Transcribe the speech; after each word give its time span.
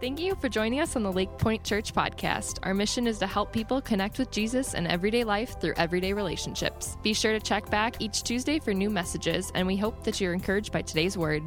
Thank 0.00 0.20
you 0.20 0.36
for 0.36 0.48
joining 0.48 0.78
us 0.78 0.94
on 0.94 1.02
the 1.02 1.12
Lakepoint 1.12 1.64
Church 1.64 1.92
podcast. 1.92 2.60
Our 2.62 2.72
mission 2.72 3.08
is 3.08 3.18
to 3.18 3.26
help 3.26 3.52
people 3.52 3.80
connect 3.80 4.20
with 4.20 4.30
Jesus 4.30 4.74
in 4.74 4.86
everyday 4.86 5.24
life 5.24 5.60
through 5.60 5.74
everyday 5.76 6.12
relationships. 6.12 6.96
Be 7.02 7.12
sure 7.12 7.32
to 7.32 7.40
check 7.40 7.68
back 7.68 8.00
each 8.00 8.22
Tuesday 8.22 8.60
for 8.60 8.72
new 8.72 8.90
messages, 8.90 9.50
and 9.56 9.66
we 9.66 9.76
hope 9.76 10.04
that 10.04 10.20
you're 10.20 10.34
encouraged 10.34 10.70
by 10.70 10.82
today's 10.82 11.18
word. 11.18 11.42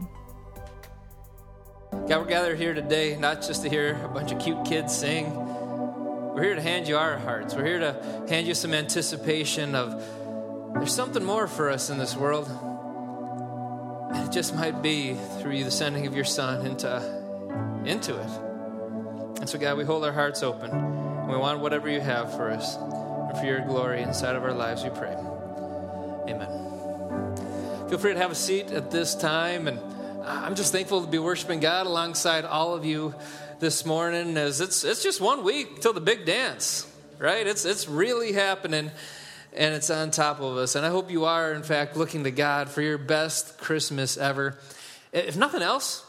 God, 1.91 2.09
we're 2.09 2.25
gathered 2.25 2.57
here 2.57 2.73
today 2.73 3.15
not 3.15 3.41
just 3.41 3.63
to 3.63 3.69
hear 3.69 3.97
a 4.03 4.09
bunch 4.09 4.33
of 4.33 4.39
cute 4.39 4.65
kids 4.65 4.93
sing. 4.93 5.33
We're 5.33 6.43
here 6.43 6.55
to 6.55 6.61
hand 6.61 6.89
you 6.89 6.97
our 6.97 7.17
hearts. 7.19 7.55
We're 7.55 7.65
here 7.65 7.79
to 7.79 8.25
hand 8.27 8.47
you 8.47 8.53
some 8.53 8.73
anticipation 8.73 9.75
of 9.75 9.93
there's 10.73 10.93
something 10.93 11.23
more 11.23 11.47
for 11.47 11.69
us 11.69 11.89
in 11.89 11.97
this 11.97 12.17
world. 12.17 12.49
And 14.13 14.27
it 14.27 14.33
just 14.33 14.53
might 14.53 14.81
be 14.81 15.13
through 15.39 15.53
you, 15.53 15.63
the 15.63 15.71
sending 15.71 16.05
of 16.05 16.13
your 16.13 16.25
son 16.25 16.65
into, 16.65 17.20
into 17.85 18.19
it. 18.19 18.29
And 19.39 19.49
so, 19.49 19.57
God, 19.57 19.77
we 19.77 19.83
hold 19.83 20.03
our 20.05 20.11
hearts 20.11 20.43
open. 20.43 20.69
And 20.69 21.29
we 21.29 21.37
want 21.37 21.59
whatever 21.59 21.89
you 21.89 21.99
have 21.99 22.35
for 22.35 22.51
us. 22.51 22.75
And 22.77 23.37
for 23.37 23.45
your 23.45 23.61
glory 23.61 24.01
inside 24.01 24.35
of 24.35 24.43
our 24.43 24.53
lives, 24.53 24.83
we 24.83 24.89
pray. 24.89 25.15
Amen. 26.27 27.89
Feel 27.89 27.97
free 27.97 28.13
to 28.13 28.19
have 28.19 28.31
a 28.31 28.35
seat 28.35 28.71
at 28.71 28.91
this 28.91 29.15
time. 29.15 29.67
And 29.67 29.79
I'm 30.23 30.55
just 30.55 30.71
thankful 30.71 31.01
to 31.01 31.07
be 31.07 31.19
worshiping 31.19 31.59
God 31.59 31.87
alongside 31.87 32.45
all 32.45 32.75
of 32.75 32.85
you 32.85 33.15
this 33.59 33.85
morning 33.85 34.37
as 34.37 34.61
it's, 34.61 34.83
it's 34.83 35.03
just 35.03 35.21
one 35.21 35.43
week 35.43 35.81
till 35.81 35.93
the 35.93 36.01
big 36.01 36.25
dance, 36.25 36.87
right? 37.19 37.45
It's, 37.45 37.65
it's 37.65 37.87
really 37.87 38.31
happening 38.31 38.91
and 39.53 39.73
it's 39.73 39.89
on 39.89 40.11
top 40.11 40.39
of 40.39 40.57
us. 40.57 40.75
And 40.75 40.85
I 40.85 40.89
hope 40.89 41.11
you 41.11 41.25
are, 41.25 41.53
in 41.53 41.63
fact, 41.63 41.97
looking 41.97 42.23
to 42.23 42.31
God 42.31 42.69
for 42.69 42.81
your 42.81 42.97
best 42.97 43.57
Christmas 43.57 44.17
ever. 44.17 44.57
If 45.11 45.35
nothing 45.35 45.61
else, 45.61 46.05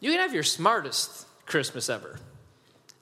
you 0.00 0.10
can 0.10 0.20
have 0.20 0.34
your 0.34 0.42
smartest 0.42 1.26
Christmas 1.46 1.88
ever. 1.88 2.18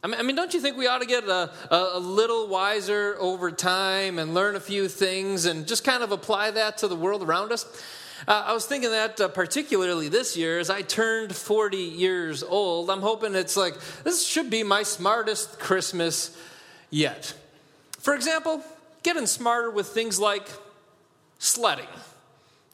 I 0.03 0.23
mean, 0.23 0.37
don't 0.37 0.55
you 0.55 0.61
think 0.61 0.77
we 0.77 0.87
ought 0.87 1.01
to 1.01 1.07
get 1.07 1.25
a, 1.25 1.51
a, 1.71 1.99
little 1.99 2.47
wiser 2.47 3.17
over 3.19 3.51
time 3.51 4.21
and 4.21 4.35
learn 4.35 4.55
a 4.55 4.61
few 4.61 4.87
things 4.87 5.47
and 5.47 5.67
just 5.67 5.83
kind 5.83 6.05
of 6.05 6.13
apply 6.13 6.53
that 6.53 6.79
to 6.79 6.89
the 6.89 6.95
world 6.95 7.25
around 7.25 7.51
us? 7.51 7.65
Uh, 8.29 8.45
I 8.47 8.53
was 8.53 8.67
thinking 8.67 8.91
that 8.91 9.21
uh, 9.21 9.29
particularly 9.29 10.09
this 10.09 10.37
year, 10.37 10.61
as 10.61 10.71
I 10.71 10.83
turned 10.83 11.35
40 11.35 11.77
years 11.77 12.45
old, 12.45 12.89
I'm 12.89 13.01
hoping 13.01 13.35
it's 13.35 13.57
like, 13.57 13.75
this 14.05 14.25
should 14.25 14.49
be 14.49 14.63
my 14.63 14.85
smartest 14.85 15.59
Christmas 15.59 16.37
yet. 16.91 17.35
For 17.99 18.15
example, 18.15 18.63
getting 19.03 19.27
smarter 19.27 19.71
with 19.71 19.89
things 19.89 20.21
like 20.21 20.49
sledding. 21.39 21.89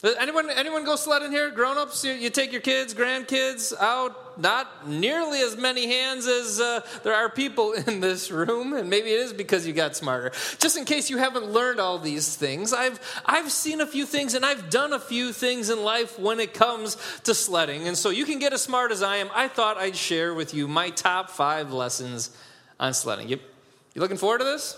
Anyone, 0.05 0.51
anyone 0.51 0.85
go 0.85 0.97
sledding 0.97 1.31
here? 1.31 1.51
Grown 1.51 1.79
ups, 1.79 2.05
you, 2.05 2.13
you, 2.13 2.29
take 2.29 2.51
your 2.51 2.61
kids, 2.61 2.93
grandkids 2.93 3.73
out. 3.79 4.19
Not 4.37 4.89
nearly 4.89 5.41
as 5.43 5.57
many 5.57 5.87
hands 5.87 6.27
as 6.27 6.59
uh, 6.59 6.81
there 7.05 7.15
are 7.15 7.29
people 7.29 7.73
in 7.87 8.01
this 8.01 8.29
room, 8.29 8.73
and 8.73 8.91
maybe 8.91 9.11
it 9.11 9.21
is 9.21 9.33
because 9.33 9.65
you 9.65 9.73
got 9.73 9.95
smarter. 9.95 10.33
Just 10.59 10.77
in 10.77 10.87
case 10.87 11.09
you 11.09 11.19
haven't 11.19 11.45
learned 11.45 11.79
all 11.79 12.01
these 12.01 12.35
things, 12.35 12.73
I've, 12.73 12.99
I've 13.25 13.53
seen 13.53 13.81
a 13.81 13.87
few 13.87 14.05
things 14.05 14.35
and 14.35 14.45
I've 14.45 14.71
done 14.71 14.93
a 14.93 14.99
few 14.99 15.33
things 15.33 15.71
in 15.71 15.85
life 15.85 16.19
when 16.19 16.41
it 16.41 16.53
comes 16.53 16.97
to 17.23 17.33
sledding. 17.33 17.87
And 17.87 17.97
so 17.97 18.11
you 18.11 18.25
can 18.25 18.41
get 18.41 18.53
as 18.53 18.63
smart 18.63 18.91
as 18.91 19.05
I 19.05 19.19
am. 19.19 19.31
I 19.33 19.47
thought 19.47 19.77
I'd 19.77 19.95
share 19.95 20.35
with 20.35 20.53
you 20.53 20.67
my 20.67 20.91
top 20.91 21.31
five 21.31 21.73
lessons 21.73 22.37
on 22.81 22.93
sledding. 22.93 23.29
You, 23.29 23.39
you 23.95 24.01
looking 24.01 24.17
forward 24.17 24.39
to 24.39 24.45
this? 24.45 24.77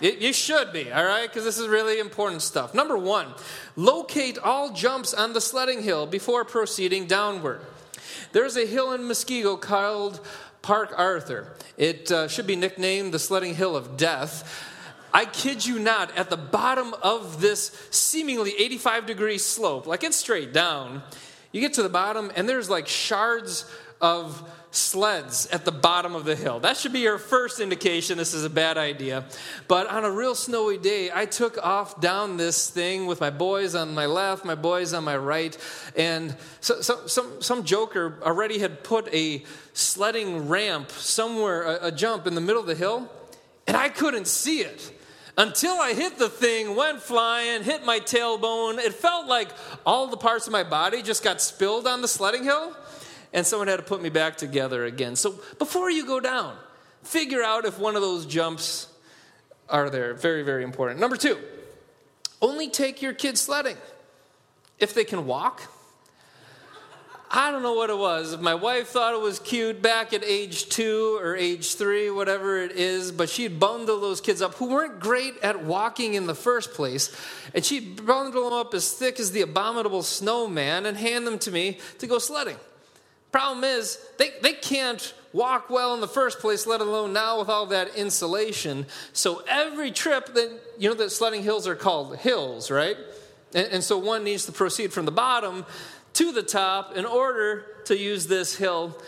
You 0.00 0.32
should 0.32 0.72
be, 0.72 0.92
all 0.92 1.04
right? 1.04 1.26
Because 1.26 1.44
this 1.44 1.58
is 1.58 1.66
really 1.66 1.98
important 1.98 2.42
stuff. 2.42 2.72
Number 2.72 2.96
one, 2.96 3.26
locate 3.74 4.38
all 4.38 4.72
jumps 4.72 5.12
on 5.12 5.32
the 5.32 5.40
sledding 5.40 5.82
hill 5.82 6.06
before 6.06 6.44
proceeding 6.44 7.06
downward. 7.06 7.60
There's 8.32 8.56
a 8.56 8.66
hill 8.66 8.92
in 8.92 9.02
Muskego 9.02 9.60
called 9.60 10.20
Park 10.62 10.92
Arthur. 10.96 11.52
It 11.76 12.12
uh, 12.12 12.28
should 12.28 12.46
be 12.46 12.56
nicknamed 12.56 13.12
the 13.12 13.18
Sledding 13.18 13.54
Hill 13.54 13.76
of 13.76 13.96
Death. 13.96 14.66
I 15.12 15.24
kid 15.24 15.64
you 15.64 15.78
not, 15.78 16.16
at 16.16 16.30
the 16.30 16.36
bottom 16.36 16.94
of 17.02 17.40
this 17.40 17.88
seemingly 17.90 18.52
85 18.58 19.06
degree 19.06 19.38
slope, 19.38 19.86
like 19.86 20.04
it's 20.04 20.16
straight 20.16 20.52
down, 20.52 21.02
you 21.52 21.60
get 21.60 21.72
to 21.74 21.82
the 21.82 21.88
bottom 21.88 22.30
and 22.36 22.48
there's 22.48 22.68
like 22.68 22.86
shards 22.86 23.64
of 24.00 24.48
sleds 24.70 25.46
at 25.46 25.64
the 25.64 25.72
bottom 25.72 26.14
of 26.14 26.24
the 26.24 26.36
hill. 26.36 26.60
That 26.60 26.76
should 26.76 26.92
be 26.92 27.00
your 27.00 27.18
first 27.18 27.58
indication 27.60 28.18
this 28.18 28.34
is 28.34 28.44
a 28.44 28.50
bad 28.50 28.76
idea. 28.76 29.24
But 29.66 29.86
on 29.86 30.04
a 30.04 30.10
real 30.10 30.34
snowy 30.34 30.78
day, 30.78 31.10
I 31.12 31.24
took 31.26 31.58
off 31.64 32.00
down 32.00 32.36
this 32.36 32.68
thing 32.68 33.06
with 33.06 33.20
my 33.20 33.30
boys 33.30 33.74
on 33.74 33.94
my 33.94 34.06
left, 34.06 34.44
my 34.44 34.54
boys 34.54 34.92
on 34.92 35.04
my 35.04 35.16
right, 35.16 35.56
and 35.96 36.36
so, 36.60 36.80
so, 36.80 37.06
some, 37.06 37.40
some 37.40 37.64
joker 37.64 38.18
already 38.22 38.58
had 38.58 38.84
put 38.84 39.12
a 39.14 39.42
sledding 39.72 40.48
ramp 40.48 40.90
somewhere, 40.90 41.62
a, 41.62 41.86
a 41.86 41.92
jump 41.92 42.26
in 42.26 42.34
the 42.34 42.40
middle 42.40 42.60
of 42.60 42.66
the 42.66 42.74
hill, 42.74 43.10
and 43.66 43.76
I 43.76 43.88
couldn't 43.88 44.26
see 44.26 44.60
it 44.60 44.92
until 45.38 45.74
I 45.74 45.94
hit 45.94 46.18
the 46.18 46.28
thing, 46.28 46.74
went 46.74 47.00
flying, 47.00 47.62
hit 47.62 47.84
my 47.84 48.00
tailbone. 48.00 48.78
It 48.78 48.92
felt 48.92 49.28
like 49.28 49.48
all 49.86 50.08
the 50.08 50.16
parts 50.16 50.46
of 50.46 50.52
my 50.52 50.64
body 50.64 51.00
just 51.00 51.22
got 51.22 51.40
spilled 51.40 51.86
on 51.86 52.02
the 52.02 52.08
sledding 52.08 52.42
hill 52.42 52.76
and 53.32 53.46
someone 53.46 53.68
had 53.68 53.76
to 53.76 53.82
put 53.82 54.02
me 54.02 54.08
back 54.08 54.36
together 54.36 54.84
again. 54.84 55.16
So 55.16 55.34
before 55.58 55.90
you 55.90 56.06
go 56.06 56.20
down, 56.20 56.56
figure 57.02 57.42
out 57.42 57.64
if 57.64 57.78
one 57.78 57.96
of 57.96 58.02
those 58.02 58.26
jumps 58.26 58.88
are 59.68 59.90
there. 59.90 60.14
Very, 60.14 60.42
very 60.42 60.64
important. 60.64 61.00
Number 61.00 61.16
two, 61.16 61.38
only 62.40 62.68
take 62.68 63.02
your 63.02 63.12
kids 63.12 63.40
sledding 63.40 63.76
if 64.78 64.94
they 64.94 65.04
can 65.04 65.26
walk. 65.26 65.62
I 67.30 67.50
don't 67.50 67.62
know 67.62 67.74
what 67.74 67.90
it 67.90 67.98
was. 67.98 68.38
My 68.38 68.54
wife 68.54 68.88
thought 68.88 69.12
it 69.12 69.20
was 69.20 69.38
cute 69.38 69.82
back 69.82 70.14
at 70.14 70.24
age 70.24 70.70
two 70.70 71.18
or 71.20 71.36
age 71.36 71.74
three, 71.74 72.08
whatever 72.08 72.62
it 72.62 72.72
is, 72.72 73.12
but 73.12 73.28
she'd 73.28 73.60
bundle 73.60 74.00
those 74.00 74.22
kids 74.22 74.40
up 74.40 74.54
who 74.54 74.70
weren't 74.70 74.98
great 74.98 75.34
at 75.42 75.62
walking 75.62 76.14
in 76.14 76.26
the 76.26 76.34
first 76.34 76.72
place, 76.72 77.14
and 77.54 77.62
she'd 77.62 78.06
bundle 78.06 78.44
them 78.44 78.54
up 78.54 78.72
as 78.72 78.92
thick 78.92 79.20
as 79.20 79.32
the 79.32 79.42
abominable 79.42 80.02
snowman 80.02 80.86
and 80.86 80.96
hand 80.96 81.26
them 81.26 81.38
to 81.40 81.50
me 81.50 81.78
to 81.98 82.06
go 82.06 82.18
sledding. 82.18 82.56
Problem 83.32 83.64
is, 83.64 83.98
they, 84.18 84.30
they 84.42 84.54
can't 84.54 85.14
walk 85.32 85.68
well 85.68 85.94
in 85.94 86.00
the 86.00 86.08
first 86.08 86.38
place, 86.38 86.66
let 86.66 86.80
alone 86.80 87.12
now 87.12 87.38
with 87.38 87.48
all 87.48 87.66
that 87.66 87.94
insulation. 87.94 88.86
So 89.12 89.42
every 89.46 89.90
trip 89.90 90.34
that, 90.34 90.60
you 90.78 90.88
know, 90.88 90.94
that 90.96 91.10
sledding 91.10 91.42
hills 91.42 91.66
are 91.66 91.76
called 91.76 92.16
hills, 92.16 92.70
right? 92.70 92.96
And, 93.54 93.66
and 93.68 93.84
so 93.84 93.98
one 93.98 94.24
needs 94.24 94.46
to 94.46 94.52
proceed 94.52 94.92
from 94.92 95.04
the 95.04 95.12
bottom 95.12 95.66
to 96.14 96.32
the 96.32 96.42
top 96.42 96.96
in 96.96 97.04
order 97.04 97.66
to 97.84 97.96
use 97.96 98.26
this 98.26 98.56
hill. 98.56 98.98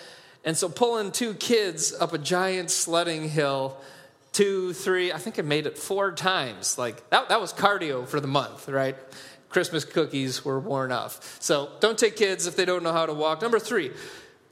And 0.44 0.56
so 0.56 0.68
pulling 0.68 1.12
two 1.12 1.34
kids 1.34 1.94
up 1.98 2.12
a 2.12 2.18
giant 2.18 2.70
sledding 2.70 3.28
hill, 3.28 3.76
two, 4.32 4.72
three, 4.74 5.12
I 5.12 5.18
think 5.18 5.38
I 5.38 5.42
made 5.42 5.66
it 5.66 5.76
four 5.76 6.12
times. 6.12 6.78
Like 6.78 7.08
that, 7.10 7.30
that 7.30 7.40
was 7.40 7.52
cardio 7.52 8.06
for 8.06 8.20
the 8.20 8.28
month, 8.28 8.68
right? 8.68 8.96
Christmas 9.50 9.84
cookies 9.84 10.44
were 10.44 10.58
worn 10.58 10.92
off. 10.92 11.36
So 11.40 11.70
don't 11.80 11.98
take 11.98 12.16
kids 12.16 12.46
if 12.46 12.56
they 12.56 12.64
don't 12.64 12.82
know 12.82 12.92
how 12.92 13.04
to 13.04 13.12
walk. 13.12 13.42
Number 13.42 13.58
three, 13.58 13.92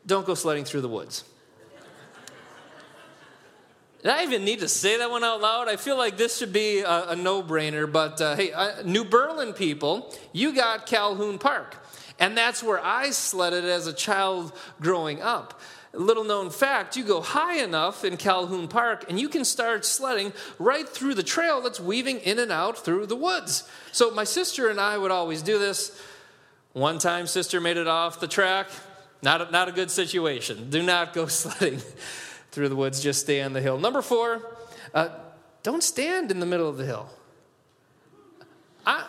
don't 0.05 0.27
go 0.27 0.35
sledding 0.35 0.65
through 0.65 0.83
the 0.83 0.89
woods. 0.89 1.25
Did 4.03 4.13
I 4.13 4.23
even 4.23 4.45
need 4.45 4.61
to 4.61 4.69
say 4.69 4.99
that 4.99 5.11
one 5.11 5.25
out 5.25 5.41
loud? 5.41 5.69
I 5.69 5.77
feel 5.77 5.97
like 5.97 6.17
this 6.17 6.37
should 6.39 6.53
be 6.53 6.81
a, 6.81 7.11
a 7.11 7.17
no 7.17 7.43
brainer, 7.43 7.91
but 7.91 8.21
uh, 8.21 8.37
hey, 8.37 8.53
uh, 8.53 8.83
New 8.85 9.05
Berlin 9.05 9.53
people, 9.53 10.15
you 10.33 10.55
got 10.55 10.87
Calhoun 10.87 11.39
Park. 11.39 11.77
And 12.21 12.37
that's 12.37 12.63
where 12.63 12.85
I 12.85 13.11
sledded 13.11 13.65
as 13.65 13.87
a 13.87 13.93
child 13.93 14.53
growing 14.81 15.21
up 15.21 15.61
little 15.95 16.25
known 16.25 16.51
fact 16.51 16.97
you 16.97 17.05
go 17.05 17.21
high 17.21 17.63
enough 17.63 18.05
in 18.05 18.17
Calhoun 18.17 18.69
Park 18.69 19.07
and 19.09 19.19
you 19.19 19.29
can 19.29 19.45
start 19.45 19.85
sledding 19.85 20.33
right 20.59 20.89
through 20.89 21.15
the 21.15 21.23
trail 21.23 21.61
that's 21.61 21.81
weaving 21.81 22.19
in 22.19 22.39
and 22.39 22.53
out 22.53 22.85
through 22.85 23.07
the 23.07 23.17
woods. 23.17 23.69
So 23.93 24.11
my 24.11 24.25
sister 24.25 24.69
and 24.69 24.79
I 24.79 24.99
would 24.99 25.11
always 25.11 25.43
do 25.43 25.59
this. 25.59 25.99
One 26.75 26.99
time, 26.99 27.27
sister 27.27 27.61
made 27.61 27.79
it 27.79 27.89
off 27.89 28.21
the 28.21 28.29
track. 28.29 28.69
Not 29.23 29.41
a, 29.41 29.51
not 29.51 29.69
a 29.69 29.73
good 29.73 29.91
situation. 29.91 30.71
Do 30.71 30.83
not 30.83 31.15
go 31.15 31.27
sledding 31.29 31.81
through 32.51 32.69
the 32.69 32.77
woods, 32.77 33.01
just 33.01 33.21
stay 33.21 33.43
on 33.43 33.53
the 33.53 33.61
hill. 33.61 33.79
Number 33.79 34.03
four, 34.03 34.43
uh, 34.95 35.11
don't 35.63 35.83
stand 35.83 36.31
in 36.31 36.41
the 36.41 36.47
middle 36.47 36.69
of 36.69 36.77
the 36.77 36.85
hill. 36.85 37.09
I, 38.87 39.05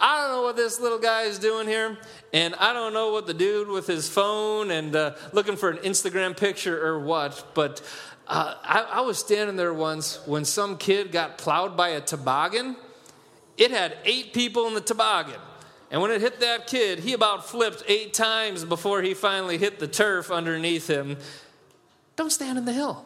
I 0.00 0.22
don't 0.22 0.30
know 0.36 0.42
what 0.42 0.56
this 0.56 0.80
little 0.80 0.98
guy 0.98 1.22
is 1.22 1.38
doing 1.38 1.66
here. 1.66 1.98
And 2.32 2.54
I 2.54 2.72
don't 2.72 2.94
know 2.94 3.12
what 3.12 3.26
the 3.26 3.34
dude 3.34 3.68
with 3.68 3.86
his 3.86 4.08
phone 4.08 4.70
and 4.70 4.96
uh, 4.96 5.14
looking 5.32 5.56
for 5.56 5.68
an 5.68 5.78
Instagram 5.78 6.36
picture 6.36 6.84
or 6.86 7.00
what, 7.00 7.44
but 7.54 7.82
uh, 8.26 8.54
I, 8.62 8.80
I 8.80 9.00
was 9.00 9.18
standing 9.18 9.56
there 9.56 9.74
once 9.74 10.20
when 10.26 10.44
some 10.44 10.78
kid 10.78 11.12
got 11.12 11.36
plowed 11.36 11.76
by 11.76 11.90
a 11.90 12.00
toboggan. 12.00 12.76
It 13.58 13.72
had 13.72 13.98
eight 14.04 14.32
people 14.32 14.68
in 14.68 14.74
the 14.74 14.80
toboggan. 14.80 15.40
And 15.90 16.00
when 16.00 16.12
it 16.12 16.20
hit 16.20 16.40
that 16.40 16.68
kid, 16.68 17.00
he 17.00 17.12
about 17.12 17.48
flipped 17.48 17.82
eight 17.88 18.14
times 18.14 18.64
before 18.64 19.02
he 19.02 19.12
finally 19.12 19.58
hit 19.58 19.80
the 19.80 19.88
turf 19.88 20.30
underneath 20.30 20.88
him. 20.88 21.18
Don't 22.14 22.30
stand 22.30 22.56
in 22.56 22.64
the 22.64 22.72
hill. 22.72 23.04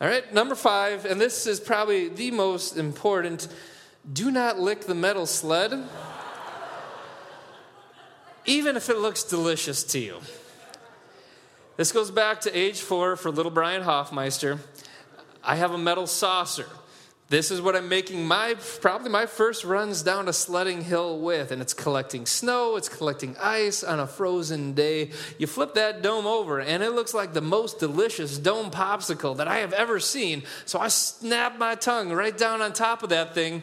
All 0.00 0.08
right, 0.08 0.32
number 0.34 0.54
five, 0.54 1.04
and 1.04 1.20
this 1.20 1.46
is 1.46 1.58
probably 1.58 2.08
the 2.08 2.32
most 2.32 2.76
important 2.76 3.48
do 4.10 4.30
not 4.30 4.58
lick 4.58 4.86
the 4.86 4.94
metal 4.94 5.26
sled 5.26 5.88
even 8.44 8.76
if 8.76 8.88
it 8.88 8.98
looks 8.98 9.22
delicious 9.22 9.84
to 9.84 9.98
you. 9.98 10.18
This 11.76 11.92
goes 11.92 12.10
back 12.10 12.40
to 12.42 12.56
age 12.56 12.80
four 12.80 13.16
for 13.16 13.30
little 13.30 13.52
Brian 13.52 13.82
Hoffmeister. 13.82 14.58
I 15.42 15.56
have 15.56 15.72
a 15.72 15.78
metal 15.78 16.06
saucer. 16.06 16.66
This 17.28 17.50
is 17.50 17.62
what 17.62 17.74
I'm 17.74 17.88
making 17.88 18.26
my 18.26 18.56
probably 18.82 19.08
my 19.08 19.24
first 19.24 19.64
runs 19.64 20.02
down 20.02 20.28
a 20.28 20.34
sledding 20.34 20.82
hill 20.82 21.18
with, 21.18 21.50
and 21.50 21.62
it's 21.62 21.72
collecting 21.72 22.26
snow, 22.26 22.76
it's 22.76 22.90
collecting 22.90 23.34
ice 23.40 23.82
on 23.82 24.00
a 24.00 24.06
frozen 24.06 24.74
day. 24.74 25.12
You 25.38 25.46
flip 25.46 25.72
that 25.74 26.02
dome 26.02 26.26
over, 26.26 26.60
and 26.60 26.82
it 26.82 26.90
looks 26.90 27.14
like 27.14 27.32
the 27.32 27.40
most 27.40 27.78
delicious 27.78 28.36
dome 28.36 28.70
popsicle 28.70 29.38
that 29.38 29.48
I 29.48 29.60
have 29.60 29.72
ever 29.72 29.98
seen. 29.98 30.42
So 30.66 30.78
I 30.78 30.88
snap 30.88 31.58
my 31.58 31.74
tongue 31.74 32.12
right 32.12 32.36
down 32.36 32.60
on 32.60 32.74
top 32.74 33.02
of 33.02 33.08
that 33.08 33.32
thing, 33.32 33.62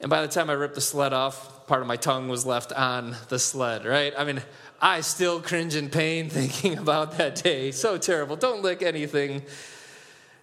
and 0.00 0.10
by 0.10 0.22
the 0.22 0.28
time 0.28 0.50
I 0.50 0.54
ripped 0.54 0.74
the 0.74 0.80
sled 0.80 1.12
off, 1.12 1.66
part 1.66 1.80
of 1.80 1.86
my 1.88 1.96
tongue 1.96 2.28
was 2.28 2.44
left 2.44 2.72
on 2.72 3.16
the 3.28 3.38
sled. 3.38 3.84
Right? 3.84 4.12
I 4.16 4.24
mean, 4.24 4.42
I 4.80 5.00
still 5.00 5.40
cringe 5.40 5.74
in 5.74 5.88
pain 5.88 6.28
thinking 6.30 6.78
about 6.78 7.18
that 7.18 7.36
day. 7.36 7.70
So 7.70 7.98
terrible. 7.98 8.36
Don't 8.36 8.62
lick 8.62 8.82
anything 8.82 9.42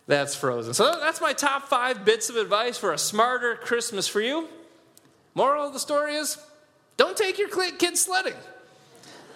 that's 0.08 0.36
frozen. 0.36 0.74
So 0.74 1.00
that's 1.00 1.22
my 1.22 1.34
top 1.34 1.64
five 1.64 2.04
bits 2.04 2.30
of 2.30 2.36
advice 2.36 2.78
for 2.78 2.92
a 2.92 2.98
smarter 2.98 3.56
Christmas 3.56 4.08
for 4.08 4.22
you. 4.22 4.50
Moral 5.36 5.68
of 5.68 5.74
the 5.74 5.80
story 5.80 6.16
is 6.16 6.38
don't 6.98 7.18
take 7.18 7.38
your 7.40 7.50
kids 7.50 8.02
sledding. 8.02 8.36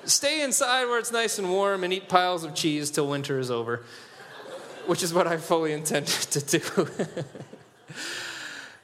Stay 0.06 0.42
inside 0.42 0.86
where 0.86 1.00
it's 1.00 1.12
nice 1.12 1.38
and 1.38 1.50
warm 1.50 1.84
and 1.84 1.92
eat 1.92 2.08
piles 2.08 2.44
of 2.44 2.54
cheese 2.56 2.92
till 2.92 3.08
winter 3.08 3.40
is 3.40 3.52
over, 3.52 3.84
which 4.86 5.04
is 5.04 5.14
what 5.14 5.28
I 5.28 5.38
fully 5.38 5.74
intended 5.74 6.08
to 6.08 6.60
do. 6.60 6.88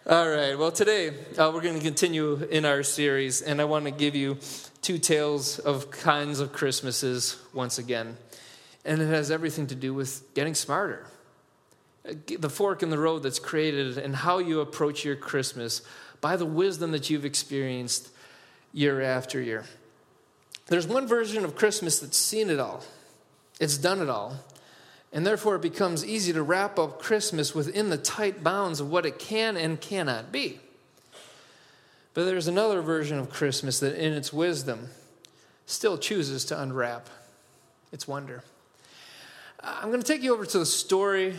All 0.06 0.30
right, 0.30 0.60
well, 0.60 0.74
today 0.74 1.12
uh, 1.38 1.50
we're 1.54 1.62
going 1.62 1.78
to 1.78 1.82
continue 1.82 2.34
in 2.52 2.66
our 2.66 2.84
series, 2.84 3.42
and 3.42 3.62
I 3.62 3.64
want 3.64 3.86
to 3.86 3.92
give 3.92 4.16
you 4.16 4.38
two 4.82 4.98
tales 4.98 5.60
of 5.60 5.92
kinds 5.92 6.42
of 6.42 6.52
Christmases 6.52 7.38
once 7.54 7.78
again. 7.78 8.18
And 8.84 9.02
it 9.02 9.06
has 9.06 9.32
everything 9.32 9.68
to 9.68 9.76
do 9.76 9.94
with 9.94 10.34
getting 10.34 10.56
smarter 10.56 11.06
the 12.04 12.50
fork 12.50 12.84
in 12.84 12.90
the 12.90 12.98
road 12.98 13.24
that's 13.24 13.40
created 13.40 13.98
and 13.98 14.14
how 14.14 14.40
you 14.40 14.60
approach 14.60 15.06
your 15.06 15.16
Christmas 15.16 15.82
by 16.20 16.36
the 16.36 16.46
wisdom 16.46 16.92
that 16.92 17.10
you've 17.10 17.24
experienced 17.24 18.10
year 18.74 19.02
after 19.02 19.42
year. 19.42 19.64
There's 20.68 20.86
one 20.86 21.08
version 21.08 21.46
of 21.46 21.56
Christmas 21.56 22.00
that's 22.00 22.18
seen 22.18 22.50
it 22.50 22.60
all, 22.60 22.84
it's 23.58 23.78
done 23.78 24.02
it 24.02 24.10
all. 24.10 24.36
And 25.14 25.26
therefore, 25.26 25.56
it 25.56 25.62
becomes 25.62 26.06
easy 26.06 26.34
to 26.34 26.44
wrap 26.44 26.78
up 26.78 27.00
Christmas 27.00 27.56
within 27.56 27.90
the 27.90 27.98
tight 27.98 28.44
bounds 28.44 28.80
of 28.80 28.90
what 28.90 29.06
it 29.06 29.20
can 29.20 29.56
and 29.56 29.80
cannot 29.80 30.32
be. 30.32 30.60
But 32.14 32.26
there's 32.26 32.48
another 32.48 32.82
version 32.82 33.20
of 33.20 33.30
Christmas 33.30 33.80
that, 33.80 33.96
in 33.96 34.12
its 34.14 34.34
wisdom, 34.34 34.90
still 35.68 35.98
chooses 35.98 36.44
to 36.46 36.60
unwrap 36.60 37.10
its 37.92 38.08
wonder. 38.08 38.44
I'm 39.62 39.90
going 39.90 40.02
to 40.02 40.08
take 40.08 40.24
you 40.24 40.34
over 40.34 40.46
to 40.46 40.60
the 40.60 40.66
story 40.66 41.36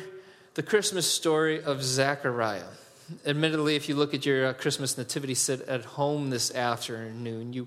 the 0.55 0.63
Christmas 0.63 1.11
story 1.11 1.63
of 1.63 1.83
Zechariah. 1.83 2.63
Admittedly, 3.27 3.75
if 3.75 3.89
you 3.89 3.97
look 3.97 4.15
at 4.15 4.25
your 4.25 4.47
uh, 4.47 4.53
Christmas 4.53 4.97
nativity 4.97 5.35
set 5.35 5.61
at 5.63 5.85
home 5.85 6.31
this 6.31 6.55
afternoon, 6.55 7.53
you 7.53 7.67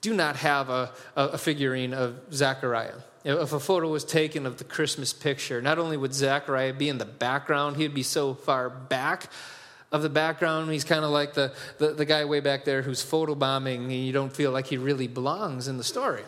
do 0.00 0.14
not 0.14 0.36
have 0.36 0.70
a, 0.70 0.90
a 1.14 1.36
figurine 1.36 1.92
of 1.92 2.18
Zechariah. 2.32 2.96
If 3.24 3.52
a 3.52 3.60
photo 3.60 3.88
was 3.88 4.04
taken 4.04 4.46
of 4.46 4.58
the 4.58 4.64
Christmas 4.64 5.12
picture, 5.12 5.62
not 5.62 5.78
only 5.78 5.96
would 5.96 6.12
Zechariah 6.12 6.72
be 6.72 6.88
in 6.88 6.98
the 6.98 7.04
background, 7.04 7.76
he'd 7.76 7.94
be 7.94 8.02
so 8.02 8.34
far 8.34 8.68
back 8.68 9.30
of 9.92 10.02
the 10.02 10.08
background. 10.08 10.70
He's 10.72 10.84
kind 10.84 11.04
of 11.04 11.10
like 11.10 11.34
the, 11.34 11.54
the, 11.78 11.92
the, 11.92 12.04
guy 12.04 12.24
way 12.24 12.40
back 12.40 12.64
there 12.64 12.82
who's 12.82 13.04
photobombing, 13.04 13.76
and 13.76 13.92
you 13.92 14.12
don't 14.12 14.34
feel 14.34 14.50
like 14.50 14.66
he 14.66 14.76
really 14.76 15.06
belongs 15.06 15.68
in 15.68 15.76
the 15.76 15.84
story. 15.84 16.24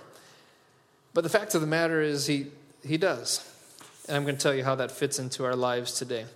But 1.14 1.24
the 1.24 1.30
fact 1.30 1.54
of 1.54 1.60
the 1.60 1.66
matter 1.66 2.00
is, 2.00 2.26
he, 2.26 2.46
he 2.84 2.96
does. 2.96 3.50
And 4.06 4.16
I'm 4.16 4.22
going 4.24 4.36
to 4.36 4.42
tell 4.42 4.54
you 4.54 4.62
how 4.62 4.76
that 4.76 4.92
fits 4.92 5.18
into 5.18 5.44
our 5.44 5.56
lives 5.56 5.94
today. 5.94 6.26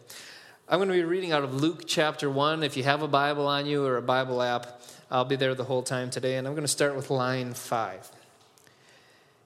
I'm 0.69 0.79
going 0.79 0.89
to 0.89 0.95
be 0.95 1.05
reading 1.05 1.33
out 1.33 1.45
of 1.45 1.55
Luke 1.55 1.85
chapter 1.87 2.29
1. 2.29 2.63
If 2.63 2.77
you 2.77 2.83
have 2.83 3.03
a 3.03 3.09
Bible 3.09 3.47
on 3.47 3.67
you 3.67 3.85
or 3.85 3.97
a 3.97 4.03
Bible 4.03 4.43
app, 4.43 4.83
I'll 5.11 5.25
be 5.25 5.37
there 5.37 5.55
the 5.55 5.65
whole 5.65 5.83
time 5.83 6.11
today. 6.11 6.37
And 6.37 6.47
I'm 6.47 6.55
going 6.55 6.65
to 6.65 6.69
start 6.69 6.97
with 6.97 7.11
line 7.11 7.55
5. 7.55 8.11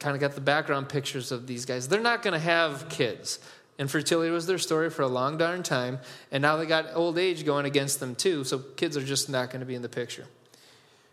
kind 0.00 0.16
of 0.16 0.20
got 0.20 0.32
the 0.32 0.40
background 0.40 0.88
pictures 0.88 1.30
of 1.30 1.46
these 1.46 1.64
guys. 1.64 1.86
They're 1.86 2.00
not 2.00 2.22
going 2.22 2.32
to 2.32 2.40
have 2.40 2.88
kids. 2.88 3.38
Infertility 3.78 4.30
was 4.30 4.46
their 4.46 4.58
story 4.58 4.90
for 4.90 5.02
a 5.02 5.08
long 5.08 5.38
darn 5.38 5.62
time, 5.62 6.00
and 6.32 6.42
now 6.42 6.56
they 6.56 6.66
got 6.66 6.86
old 6.94 7.18
age 7.18 7.46
going 7.46 7.64
against 7.64 8.00
them 8.00 8.14
too, 8.14 8.44
so 8.44 8.58
kids 8.58 8.96
are 8.96 9.04
just 9.04 9.30
not 9.30 9.50
going 9.50 9.60
to 9.60 9.66
be 9.66 9.74
in 9.74 9.82
the 9.82 9.88
picture. 9.88 10.26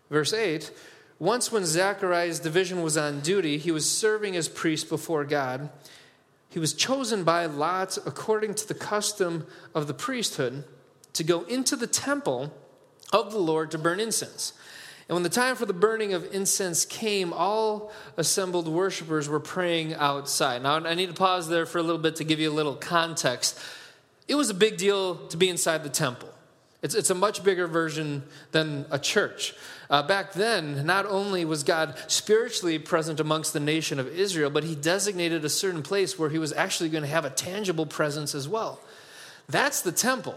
Verse 0.10 0.34
8 0.34 0.72
Once 1.20 1.52
when 1.52 1.66
Zechariah's 1.66 2.40
division 2.40 2.82
was 2.82 2.98
on 2.98 3.20
duty, 3.20 3.58
he 3.58 3.72
was 3.72 3.90
serving 3.90 4.36
as 4.36 4.50
priest 4.50 4.90
before 4.90 5.24
God 5.24 5.70
he 6.50 6.60
was 6.60 6.74
chosen 6.74 7.24
by 7.24 7.46
Lot, 7.46 7.98
according 8.06 8.56
to 8.56 8.68
the 8.68 8.74
custom 8.74 9.46
of 9.76 9.88
the 9.88 9.94
priesthood, 9.94 10.64
to 11.14 11.24
go 11.24 11.42
into 11.44 11.76
the 11.76 11.88
temple 11.88 12.54
of 13.12 13.32
the 13.32 13.40
Lord 13.40 13.72
to 13.72 13.78
burn 13.78 14.00
incense. 14.00 14.54
And 15.08 15.16
when 15.16 15.24
the 15.24 15.30
time 15.30 15.56
for 15.56 15.66
the 15.66 15.74
burning 15.74 16.14
of 16.14 16.34
incense 16.34 16.84
came, 16.84 17.32
all 17.32 17.92
assembled 18.18 18.68
worshipers 18.68 19.30
were 19.30 19.40
praying 19.40 19.94
outside. 19.94 20.64
Now, 20.64 20.76
I 20.76 20.96
need 20.96 21.08
to 21.08 21.14
pause 21.14 21.48
there 21.48 21.66
for 21.66 21.78
a 21.78 21.82
little 21.82 22.02
bit 22.02 22.18
to 22.18 22.26
give 22.26 22.40
you 22.40 22.52
a 22.52 22.54
little 22.54 22.76
context. 22.76 23.58
It 24.28 24.36
was 24.36 24.50
a 24.50 24.54
big 24.54 24.78
deal 24.78 25.16
to 25.28 25.38
be 25.38 25.48
inside 25.48 25.84
the 25.84 25.90
temple, 25.90 26.30
it's, 26.82 26.94
it's 26.94 27.10
a 27.10 27.16
much 27.16 27.44
bigger 27.44 27.68
version 27.68 28.24
than 28.52 28.86
a 28.92 29.00
church. 29.00 29.56
Uh, 29.90 30.04
back 30.04 30.34
then, 30.34 30.86
not 30.86 31.06
only 31.06 31.46
was 31.46 31.64
God 31.64 31.98
spiritually 32.08 32.78
present 32.78 33.20
amongst 33.20 33.54
the 33.54 33.60
nation 33.60 34.00
of 34.00 34.08
Israel, 34.08 34.50
but 34.50 34.66
he 34.66 34.76
designated 34.76 35.46
a 35.46 35.50
certain 35.50 35.82
place 35.82 36.20
where 36.20 36.30
he 36.30 36.38
was 36.38 36.52
actually 36.54 36.90
going 36.90 37.04
to 37.04 37.10
have 37.10 37.24
a 37.24 37.30
tangible 37.30 37.86
presence 37.86 38.36
as 38.36 38.48
well. 38.48 38.80
That's 39.48 39.82
the 39.82 39.94
temple. 39.94 40.36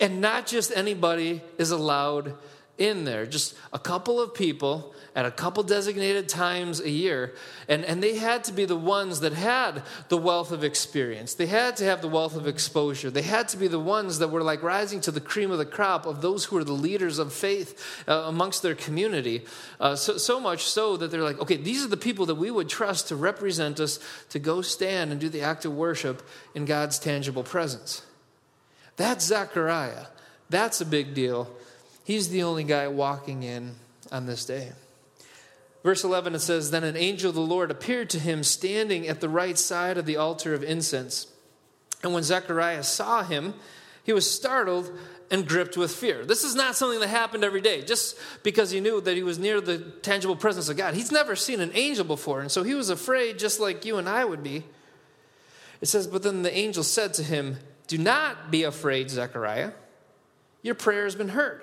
And 0.00 0.20
not 0.20 0.46
just 0.46 0.72
anybody 0.74 1.42
is 1.58 1.70
allowed 1.70 2.34
in 2.82 3.04
there, 3.04 3.26
just 3.26 3.54
a 3.72 3.78
couple 3.78 4.20
of 4.20 4.34
people 4.34 4.94
at 5.14 5.26
a 5.26 5.30
couple 5.30 5.62
designated 5.62 6.28
times 6.28 6.80
a 6.80 6.88
year. 6.90 7.34
And, 7.68 7.84
and 7.84 8.02
they 8.02 8.16
had 8.16 8.44
to 8.44 8.52
be 8.52 8.64
the 8.64 8.76
ones 8.76 9.20
that 9.20 9.34
had 9.34 9.82
the 10.08 10.16
wealth 10.16 10.52
of 10.52 10.64
experience. 10.64 11.34
They 11.34 11.46
had 11.46 11.76
to 11.76 11.84
have 11.84 12.00
the 12.00 12.08
wealth 12.08 12.34
of 12.34 12.46
exposure. 12.46 13.10
They 13.10 13.22
had 13.22 13.48
to 13.48 13.56
be 13.56 13.68
the 13.68 13.78
ones 13.78 14.18
that 14.18 14.28
were 14.28 14.42
like 14.42 14.62
rising 14.62 15.00
to 15.02 15.10
the 15.10 15.20
cream 15.20 15.50
of 15.50 15.58
the 15.58 15.66
crop 15.66 16.06
of 16.06 16.22
those 16.22 16.46
who 16.46 16.56
were 16.56 16.64
the 16.64 16.72
leaders 16.72 17.18
of 17.18 17.32
faith 17.32 18.04
uh, 18.08 18.24
amongst 18.26 18.62
their 18.62 18.74
community. 18.74 19.44
Uh, 19.78 19.94
so, 19.94 20.16
so 20.16 20.40
much 20.40 20.64
so 20.64 20.96
that 20.96 21.10
they're 21.10 21.22
like, 21.22 21.40
okay, 21.40 21.56
these 21.56 21.84
are 21.84 21.88
the 21.88 21.96
people 21.96 22.26
that 22.26 22.36
we 22.36 22.50
would 22.50 22.68
trust 22.68 23.08
to 23.08 23.16
represent 23.16 23.80
us 23.80 24.00
to 24.30 24.38
go 24.38 24.62
stand 24.62 25.12
and 25.12 25.20
do 25.20 25.28
the 25.28 25.42
act 25.42 25.64
of 25.64 25.74
worship 25.74 26.26
in 26.54 26.64
God's 26.64 26.98
tangible 26.98 27.44
presence. 27.44 28.02
That's 28.96 29.26
Zechariah. 29.26 30.06
That's 30.48 30.80
a 30.80 30.86
big 30.86 31.14
deal. 31.14 31.50
He's 32.04 32.28
the 32.28 32.42
only 32.42 32.64
guy 32.64 32.88
walking 32.88 33.42
in 33.42 33.76
on 34.10 34.26
this 34.26 34.44
day. 34.44 34.72
Verse 35.82 36.04
11, 36.04 36.34
it 36.34 36.40
says, 36.40 36.70
Then 36.70 36.84
an 36.84 36.96
angel 36.96 37.30
of 37.30 37.34
the 37.34 37.40
Lord 37.40 37.70
appeared 37.70 38.10
to 38.10 38.18
him 38.18 38.44
standing 38.44 39.08
at 39.08 39.20
the 39.20 39.28
right 39.28 39.58
side 39.58 39.98
of 39.98 40.06
the 40.06 40.16
altar 40.16 40.54
of 40.54 40.62
incense. 40.62 41.26
And 42.02 42.12
when 42.12 42.22
Zechariah 42.22 42.84
saw 42.84 43.22
him, 43.22 43.54
he 44.04 44.12
was 44.12 44.28
startled 44.28 44.90
and 45.30 45.46
gripped 45.46 45.76
with 45.76 45.92
fear. 45.92 46.24
This 46.24 46.44
is 46.44 46.54
not 46.54 46.76
something 46.76 47.00
that 47.00 47.08
happened 47.08 47.42
every 47.42 47.60
day, 47.60 47.82
just 47.82 48.18
because 48.42 48.70
he 48.70 48.80
knew 48.80 49.00
that 49.00 49.16
he 49.16 49.22
was 49.22 49.38
near 49.38 49.60
the 49.60 49.78
tangible 49.78 50.36
presence 50.36 50.68
of 50.68 50.76
God. 50.76 50.94
He's 50.94 51.10
never 51.10 51.34
seen 51.34 51.60
an 51.60 51.72
angel 51.74 52.04
before, 52.04 52.40
and 52.40 52.50
so 52.50 52.62
he 52.62 52.74
was 52.74 52.90
afraid, 52.90 53.38
just 53.38 53.58
like 53.58 53.84
you 53.84 53.98
and 53.98 54.08
I 54.08 54.24
would 54.24 54.42
be. 54.42 54.64
It 55.80 55.86
says, 55.86 56.06
But 56.06 56.22
then 56.22 56.42
the 56.42 56.54
angel 56.54 56.82
said 56.82 57.14
to 57.14 57.22
him, 57.22 57.58
Do 57.86 57.98
not 57.98 58.50
be 58.50 58.64
afraid, 58.64 59.10
Zechariah. 59.10 59.72
Your 60.62 60.74
prayer 60.74 61.04
has 61.04 61.16
been 61.16 61.30
heard. 61.30 61.62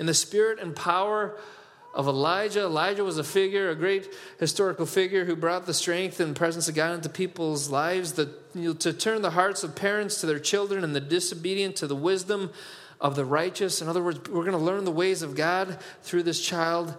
In 0.00 0.06
the 0.06 0.14
spirit 0.14 0.58
and 0.58 0.74
power 0.74 1.36
of 1.92 2.08
Elijah, 2.08 2.62
Elijah 2.62 3.04
was 3.04 3.18
a 3.18 3.24
figure, 3.24 3.68
a 3.68 3.74
great 3.74 4.08
historical 4.38 4.86
figure 4.86 5.26
who 5.26 5.36
brought 5.36 5.66
the 5.66 5.74
strength 5.74 6.20
and 6.20 6.34
presence 6.34 6.70
of 6.70 6.74
God 6.74 6.94
into 6.94 7.10
people's 7.10 7.68
lives 7.68 8.14
that, 8.14 8.30
you 8.54 8.68
know, 8.68 8.72
to 8.72 8.94
turn 8.94 9.20
the 9.20 9.32
hearts 9.32 9.62
of 9.62 9.76
parents 9.76 10.18
to 10.22 10.26
their 10.26 10.38
children 10.38 10.84
and 10.84 10.96
the 10.96 11.02
disobedient 11.02 11.76
to 11.76 11.86
the 11.86 11.94
wisdom 11.94 12.50
of 12.98 13.14
the 13.14 13.26
righteous. 13.26 13.82
In 13.82 13.88
other 13.88 14.02
words, 14.02 14.26
we're 14.30 14.40
going 14.40 14.52
to 14.52 14.56
learn 14.56 14.86
the 14.86 14.90
ways 14.90 15.20
of 15.20 15.36
God 15.36 15.78
through 16.02 16.22
this 16.22 16.40
child. 16.40 16.94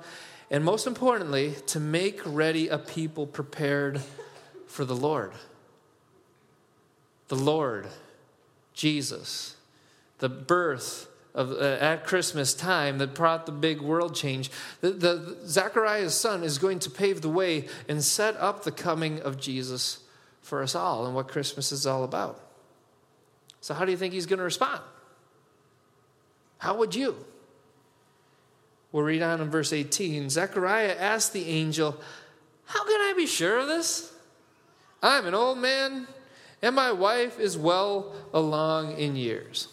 And 0.52 0.64
most 0.64 0.86
importantly, 0.86 1.56
to 1.68 1.80
make 1.80 2.22
ready 2.24 2.68
a 2.68 2.78
people 2.78 3.26
prepared 3.26 4.00
for 4.68 4.86
the 4.86 4.96
Lord. 4.96 5.32
The 7.30 7.36
Lord, 7.36 7.88
Jesus, 8.76 9.56
the 10.20 10.30
birth 10.30 11.08
of, 11.34 11.52
uh, 11.52 11.78
at 11.80 12.06
Christmas 12.06 12.54
time 12.54 12.98
that 12.98 13.14
brought 13.14 13.46
the 13.46 13.52
big 13.52 13.82
world 13.82 14.16
change. 14.16 14.52
The, 14.82 14.92
the, 14.92 15.38
Zechariah's 15.46 16.14
son 16.14 16.44
is 16.44 16.58
going 16.58 16.80
to 16.80 16.90
pave 16.90 17.22
the 17.22 17.30
way 17.30 17.68
and 17.88 18.04
set 18.04 18.36
up 18.38 18.64
the 18.64 18.72
coming 18.72 19.22
of 19.22 19.40
Jesus 19.40 20.00
for 20.42 20.62
us 20.62 20.76
all 20.76 21.06
and 21.06 21.16
what 21.16 21.28
Christmas 21.28 21.72
is 21.72 21.88
all 21.88 22.04
about. 22.04 22.40
So, 23.62 23.74
how 23.74 23.86
do 23.86 23.92
you 23.92 23.98
think 23.98 24.14
he's 24.14 24.26
going 24.26 24.40
to 24.40 24.44
respond? 24.44 24.82
How 26.58 26.78
would 26.78 26.96
you? 26.96 27.16
We'll 28.92 29.04
read 29.04 29.22
on 29.22 29.40
in 29.40 29.50
verse 29.50 29.72
18. 29.72 30.30
Zechariah 30.30 30.96
asked 31.00 31.32
the 31.32 31.48
angel, 31.48 32.00
How 32.66 32.84
can 32.84 33.00
I 33.02 33.14
be 33.16 33.26
sure 33.26 33.60
of 33.60 33.68
this? 33.68 34.14
I'm 35.02 35.26
an 35.26 35.34
old 35.34 35.58
man, 35.58 36.08
and 36.62 36.76
my 36.76 36.92
wife 36.92 37.40
is 37.40 37.58
well 37.58 38.14
along 38.34 38.98
in 38.98 39.16
years. 39.16 39.68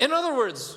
In 0.00 0.12
other 0.12 0.34
words, 0.34 0.76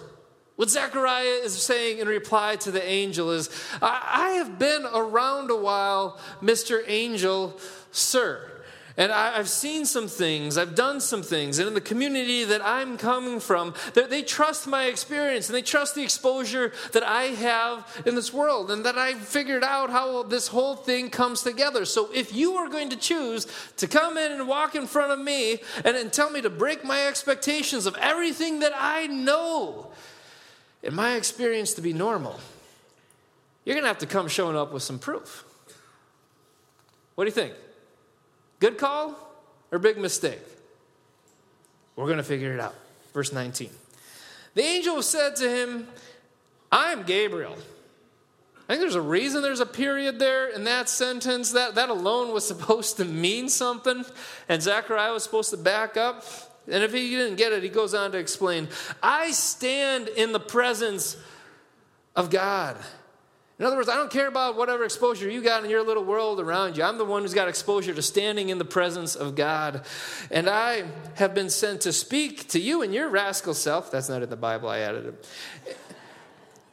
what 0.56 0.70
Zechariah 0.70 1.42
is 1.44 1.60
saying 1.62 2.00
in 2.00 2.08
reply 2.08 2.56
to 2.58 2.72
the 2.72 2.84
angel 2.84 3.32
is, 3.32 3.50
I, 3.82 4.34
have 4.36 4.60
been 4.60 4.86
around 4.86 5.50
a 5.50 5.56
while, 5.56 6.20
Mr. 6.42 6.84
Angel, 6.88 7.58
sir. 7.92 8.51
And 8.98 9.12
I, 9.12 9.38
have 9.38 9.48
seen 9.48 9.86
some 9.86 10.08
things, 10.10 10.58
I've 10.58 10.76
done 10.76 11.00
some 11.00 11.24
things, 11.24 11.60
and 11.60 11.68
in 11.68 11.74
the 11.74 11.82
community 11.82 12.44
that 12.44 12.62
I'm 12.64 12.98
coming 12.98 13.40
from, 13.40 13.74
they 13.94 14.22
trust 14.22 14.68
my 14.68 14.86
experience 14.86 15.48
and 15.48 15.56
they 15.56 15.62
trust 15.62 15.96
the 15.96 16.04
exposure 16.04 16.74
that 16.92 17.04
I 17.04 17.24
have 17.24 18.04
in 18.06 18.16
this 18.16 18.34
world 18.34 18.70
and 18.70 18.86
that 18.86 18.98
I've 18.98 19.20
figured 19.20 19.64
out 19.64 19.92
how 19.92 20.24
this 20.24 20.48
whole 20.48 20.76
thing 20.76 21.10
comes 21.10 21.42
together. 21.42 21.86
So 21.86 22.10
if 22.14 22.34
you 22.34 22.56
are 22.56 22.68
going 22.68 22.90
to 22.90 22.98
choose 22.98 23.48
to 23.78 23.88
come 23.88 24.18
in 24.18 24.32
and 24.34 24.48
walk 24.48 24.76
in 24.76 24.88
front 24.88 25.14
of 25.14 25.20
me 25.20 25.62
and, 25.86 25.96
and 25.96 26.12
tell 26.12 26.30
me 26.30 26.42
to 26.42 26.50
break 26.50 26.84
my 26.84 27.08
expectations 27.08 27.86
of 27.86 27.96
everything 27.96 28.60
that 28.60 28.74
I 28.76 29.08
know 29.08 29.92
in 30.84 30.94
my 30.94 31.16
experience 31.16 31.74
to 31.76 31.82
be 31.82 31.94
normal, 31.94 32.40
you're 33.64 33.76
going 33.76 33.84
to 33.84 33.90
have 33.90 34.00
to 34.00 34.08
come 34.08 34.28
showing 34.28 34.58
up 34.58 34.74
with 34.74 34.84
some 34.84 35.00
proof. 35.00 35.46
What 37.16 37.24
do 37.24 37.30
you 37.30 37.34
think? 37.34 37.54
Good 38.62 38.78
call 38.78 39.18
or 39.72 39.80
big 39.80 39.98
mistake? 39.98 40.40
We're 41.96 42.06
going 42.06 42.18
to 42.18 42.24
figure 42.24 42.54
it 42.54 42.60
out. 42.60 42.76
Verse 43.14 43.34
19. 43.34 43.70
The 44.54 44.62
angel 44.62 45.02
said 45.02 45.36
to 45.38 45.50
him, 45.50 45.88
I'm 46.72 47.04
Gabriel. 47.04 47.58
I 48.70 48.74
think 48.74 48.82
there's 48.82 48.96
a 48.96 49.02
reason 49.02 49.42
there's 49.42 49.60
a 49.60 49.66
period 49.66 50.20
there 50.20 50.48
in 50.48 50.64
that 50.66 50.88
sentence. 50.88 51.52
That, 51.52 51.76
that 51.76 51.90
alone 51.90 52.34
was 52.34 52.48
supposed 52.48 52.98
to 52.98 53.06
mean 53.06 53.50
something, 53.50 54.06
and 54.48 54.62
Zechariah 54.62 55.12
was 55.12 55.24
supposed 55.24 55.50
to 55.50 55.58
back 55.58 55.98
up. 55.98 56.24
And 56.72 56.84
if 56.84 56.94
he 56.94 57.10
didn't 57.10 57.38
get 57.38 57.52
it, 57.52 57.64
he 57.64 57.70
goes 57.70 57.96
on 57.96 58.12
to 58.12 58.20
explain 58.20 58.70
I 59.02 59.32
stand 59.32 60.08
in 60.08 60.32
the 60.32 60.40
presence 60.40 61.18
of 62.16 62.30
God. 62.30 62.78
In 63.62 63.68
other 63.68 63.76
words, 63.76 63.90
I 63.90 63.96
don't 63.96 64.10
care 64.10 64.28
about 64.28 64.58
whatever 64.58 64.84
exposure 64.84 65.30
you 65.30 65.44
got 65.44 65.64
in 65.64 65.70
your 65.70 65.84
little 65.84 66.04
world 66.04 66.40
around 66.40 66.78
you. 66.78 66.84
I'm 66.84 66.98
the 66.98 67.06
one 67.06 67.22
who's 67.22 67.36
got 67.36 67.48
exposure 67.48 67.94
to 67.94 68.02
standing 68.02 68.50
in 68.50 68.58
the 68.58 68.66
presence 68.66 69.16
of 69.16 69.36
God. 69.36 69.86
And 70.32 70.50
I 70.50 70.86
have 71.14 71.36
been 71.36 71.52
sent 71.52 71.82
to 71.82 71.94
speak 71.94 72.48
to 72.48 72.60
you 72.60 72.82
and 72.82 72.92
your 72.92 73.08
rascal 73.08 73.54
self. 73.54 73.92
That's 73.92 74.10
not 74.10 74.24
in 74.24 74.32
the 74.32 74.36
Bible, 74.36 74.68
I 74.68 74.80
added 74.80 75.06
it. 75.06 75.30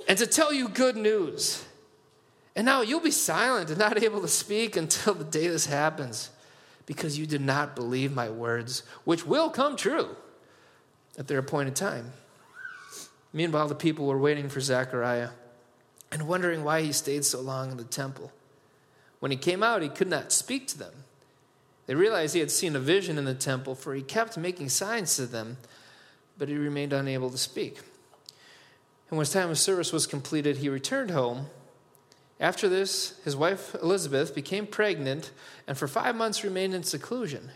And 0.09 0.17
to 0.17 0.27
tell 0.27 0.51
you 0.51 0.67
good 0.67 0.97
news. 0.97 1.63
And 2.57 2.65
now 2.65 2.81
you'll 2.81 3.01
be 3.01 3.11
silent 3.11 3.69
and 3.69 3.79
not 3.79 4.03
able 4.03 4.23
to 4.23 4.29
speak 4.29 4.75
until 4.75 5.13
the 5.13 5.25
day 5.25 5.47
this 5.47 5.67
happens 5.67 6.31
because 6.87 7.19
you 7.19 7.27
did 7.27 7.43
not 7.43 7.77
believe 7.77 8.15
my 8.15 8.31
words, 8.31 8.83
which 9.05 9.27
will 9.27 9.51
come 9.51 9.77
true 9.77 10.17
at 11.19 11.29
their 11.29 11.41
appointed 11.41 11.77
time. 11.77 12.15
Meanwhile, 13.35 13.69
the 13.69 13.75
people 13.75 14.07
were 14.07 14.17
waiting 14.17 14.49
for 14.49 14.61
Zechariah 14.61 15.29
and 16.11 16.29
wondering 16.29 16.65
why 16.65 16.83
he 16.83 16.93
stayed 16.93 17.25
so 17.25 17.41
long 17.41 17.71
in 17.71 17.77
the 17.77 17.85
temple. 17.85 18.33
When 19.21 19.31
he 19.31 19.37
came 19.37 19.63
out, 19.63 19.83
he 19.83 19.89
could 19.89 20.09
not 20.09 20.33
speak 20.33 20.67
to 20.69 20.79
them. 20.79 20.93
They 21.87 21.95
realized 21.95 22.35
he 22.35 22.41
had 22.41 22.51
seen 22.51 22.77
a 22.77 22.81
vision 22.81 23.19
in 23.19 23.25
the 23.25 23.35
temple, 23.35 23.75
for 23.75 23.95
he 23.95 24.03
kept 24.03 24.37
making 24.37 24.69
signs 24.69 25.17
to 25.17 25.27
them, 25.27 25.57
but 26.37 26.49
he 26.49 26.57
remained 26.57 26.93
unable 26.93 27.31
to 27.31 27.39
speak. 27.39 27.79
And 29.09 29.17
when 29.17 29.21
his 29.21 29.33
time 29.33 29.51
of 29.51 29.59
service 29.59 29.93
was 29.93 30.07
completed, 30.07 30.59
he 30.59 30.69
returned 30.69 31.11
home. 31.11 31.47
After 32.41 32.69
this, 32.69 33.19
his 33.25 33.35
wife 33.35 33.75
Elizabeth 33.83 34.35
became 34.35 34.67
pregnant 34.67 35.33
and 35.67 35.77
for 35.77 35.89
five 35.89 36.15
months 36.15 36.45
remained 36.45 36.75
in 36.75 36.83
seclusion. 36.83 37.51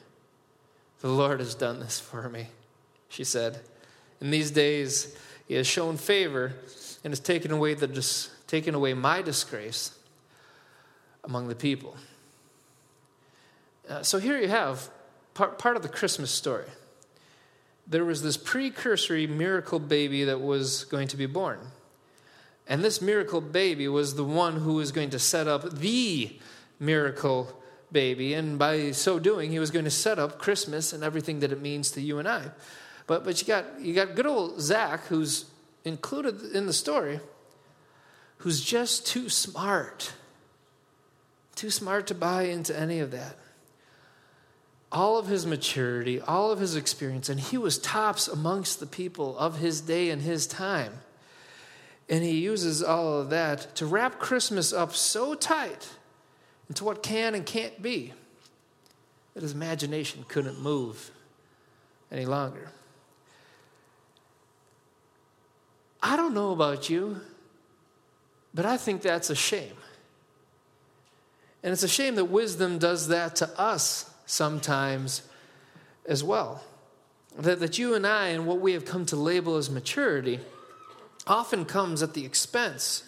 The 1.00 1.08
Lord 1.08 1.40
has 1.40 1.54
done 1.54 1.80
this 1.80 2.00
for 2.00 2.28
me, 2.28 2.48
she 3.08 3.22
said. 3.22 3.60
In 4.20 4.30
these 4.30 4.50
days, 4.50 5.16
he 5.46 5.54
has 5.54 5.66
shown 5.66 5.98
favor 5.98 6.54
and 7.04 7.12
has 7.12 7.20
taken 7.20 7.50
away 7.50 7.74
the 7.74 7.86
dis- 7.86 8.30
taken 8.52 8.74
away 8.74 8.92
my 8.92 9.22
disgrace 9.22 9.96
among 11.24 11.48
the 11.48 11.54
people. 11.54 11.96
Uh, 13.88 14.02
so 14.02 14.18
here 14.18 14.38
you 14.38 14.46
have 14.46 14.90
part, 15.32 15.58
part 15.58 15.74
of 15.74 15.82
the 15.82 15.88
Christmas 15.88 16.30
story. 16.30 16.66
There 17.86 18.04
was 18.04 18.20
this 18.22 18.36
precursory 18.36 19.26
miracle 19.26 19.78
baby 19.78 20.24
that 20.24 20.42
was 20.42 20.84
going 20.84 21.08
to 21.08 21.16
be 21.16 21.24
born. 21.24 21.60
And 22.68 22.84
this 22.84 23.00
miracle 23.00 23.40
baby 23.40 23.88
was 23.88 24.16
the 24.16 24.24
one 24.24 24.56
who 24.56 24.74
was 24.74 24.92
going 24.92 25.08
to 25.10 25.18
set 25.18 25.48
up 25.48 25.78
the 25.78 26.38
miracle 26.78 27.58
baby. 27.90 28.34
And 28.34 28.58
by 28.58 28.90
so 28.90 29.18
doing, 29.18 29.50
he 29.50 29.60
was 29.60 29.70
going 29.70 29.86
to 29.86 29.90
set 29.90 30.18
up 30.18 30.38
Christmas 30.38 30.92
and 30.92 31.02
everything 31.02 31.40
that 31.40 31.52
it 31.52 31.62
means 31.62 31.90
to 31.92 32.02
you 32.02 32.18
and 32.18 32.28
I. 32.28 32.50
But, 33.06 33.24
but 33.24 33.40
you, 33.40 33.46
got, 33.46 33.80
you 33.80 33.94
got 33.94 34.14
good 34.14 34.26
old 34.26 34.60
Zach, 34.60 35.06
who's 35.06 35.46
included 35.86 36.54
in 36.54 36.66
the 36.66 36.74
story 36.74 37.18
who's 38.42 38.60
just 38.60 39.06
too 39.06 39.28
smart, 39.28 40.14
too 41.54 41.70
smart 41.70 42.08
to 42.08 42.14
buy 42.14 42.42
into 42.42 42.76
any 42.76 42.98
of 42.98 43.12
that. 43.12 43.38
All 44.90 45.16
of 45.16 45.28
his 45.28 45.46
maturity, 45.46 46.20
all 46.20 46.50
of 46.50 46.58
his 46.58 46.74
experience, 46.74 47.28
and 47.28 47.38
he 47.38 47.56
was 47.56 47.78
tops 47.78 48.26
amongst 48.26 48.80
the 48.80 48.86
people 48.86 49.38
of 49.38 49.60
his 49.60 49.80
day 49.80 50.10
and 50.10 50.20
his 50.20 50.48
time. 50.48 50.92
And 52.08 52.24
he 52.24 52.40
uses 52.40 52.82
all 52.82 53.20
of 53.20 53.30
that 53.30 53.76
to 53.76 53.86
wrap 53.86 54.18
Christmas 54.18 54.72
up 54.72 54.92
so 54.92 55.34
tight 55.34 55.90
into 56.68 56.82
what 56.82 57.00
can 57.00 57.36
and 57.36 57.46
can't 57.46 57.80
be 57.80 58.12
that 59.34 59.44
his 59.44 59.52
imagination 59.52 60.24
couldn't 60.26 60.60
move 60.60 61.12
any 62.10 62.26
longer. 62.26 62.70
I 66.02 66.16
don't 66.16 66.34
know 66.34 66.50
about 66.50 66.90
you, 66.90 67.20
but 68.54 68.66
I 68.66 68.76
think 68.76 69.02
that's 69.02 69.30
a 69.30 69.34
shame. 69.34 69.76
And 71.62 71.72
it's 71.72 71.82
a 71.82 71.88
shame 71.88 72.16
that 72.16 72.26
wisdom 72.26 72.78
does 72.78 73.08
that 73.08 73.36
to 73.36 73.48
us 73.58 74.12
sometimes 74.26 75.22
as 76.06 76.24
well. 76.24 76.62
That, 77.38 77.60
that 77.60 77.78
you 77.78 77.94
and 77.94 78.06
I, 78.06 78.28
and 78.28 78.46
what 78.46 78.60
we 78.60 78.72
have 78.72 78.84
come 78.84 79.06
to 79.06 79.16
label 79.16 79.56
as 79.56 79.70
maturity, 79.70 80.40
often 81.26 81.64
comes 81.64 82.02
at 82.02 82.14
the 82.14 82.24
expense 82.24 83.04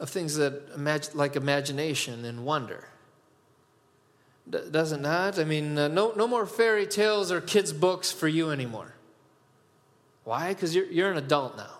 of 0.00 0.10
things 0.10 0.36
that 0.36 0.76
imag- 0.76 1.14
like 1.14 1.36
imagination 1.36 2.24
and 2.24 2.44
wonder. 2.44 2.88
D- 4.50 4.58
does 4.70 4.92
it 4.92 5.00
not? 5.00 5.38
I 5.38 5.44
mean, 5.44 5.78
uh, 5.78 5.88
no, 5.88 6.12
no 6.16 6.26
more 6.26 6.46
fairy 6.46 6.86
tales 6.86 7.32
or 7.32 7.40
kids' 7.40 7.72
books 7.72 8.12
for 8.12 8.28
you 8.28 8.50
anymore. 8.50 8.94
Why? 10.24 10.52
Because 10.52 10.74
you're, 10.74 10.86
you're 10.86 11.10
an 11.10 11.16
adult 11.16 11.56
now. 11.56 11.77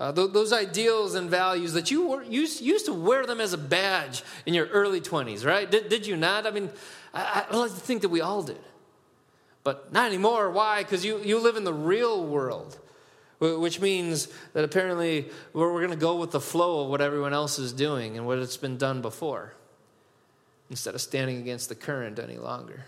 Uh, 0.00 0.10
th- 0.10 0.32
those 0.32 0.50
ideals 0.50 1.14
and 1.14 1.28
values 1.28 1.74
that 1.74 1.90
you 1.90 2.06
were, 2.06 2.22
used, 2.22 2.62
used 2.62 2.86
to 2.86 2.92
wear 2.94 3.26
them 3.26 3.38
as 3.38 3.52
a 3.52 3.58
badge 3.58 4.22
in 4.46 4.54
your 4.54 4.66
early 4.68 4.98
20s, 4.98 5.44
right? 5.44 5.70
Did, 5.70 5.90
did 5.90 6.06
you 6.06 6.16
not? 6.16 6.46
I 6.46 6.50
mean, 6.50 6.70
I, 7.12 7.44
I 7.50 7.54
like 7.54 7.70
to 7.70 7.76
think 7.76 8.00
that 8.00 8.08
we 8.08 8.22
all 8.22 8.42
did. 8.42 8.58
But 9.62 9.92
not 9.92 10.06
anymore. 10.06 10.50
Why? 10.50 10.82
Because 10.82 11.04
you, 11.04 11.18
you 11.18 11.38
live 11.38 11.56
in 11.56 11.64
the 11.64 11.74
real 11.74 12.24
world, 12.24 12.78
which 13.40 13.78
means 13.78 14.28
that 14.54 14.64
apparently 14.64 15.28
we're, 15.52 15.70
we're 15.70 15.80
going 15.80 15.90
to 15.90 15.96
go 15.96 16.16
with 16.16 16.30
the 16.30 16.40
flow 16.40 16.84
of 16.84 16.88
what 16.88 17.02
everyone 17.02 17.34
else 17.34 17.58
is 17.58 17.74
doing 17.74 18.16
and 18.16 18.26
what 18.26 18.38
it's 18.38 18.56
been 18.56 18.78
done 18.78 19.02
before 19.02 19.52
instead 20.70 20.94
of 20.94 21.02
standing 21.02 21.36
against 21.36 21.68
the 21.68 21.74
current 21.74 22.18
any 22.18 22.38
longer. 22.38 22.84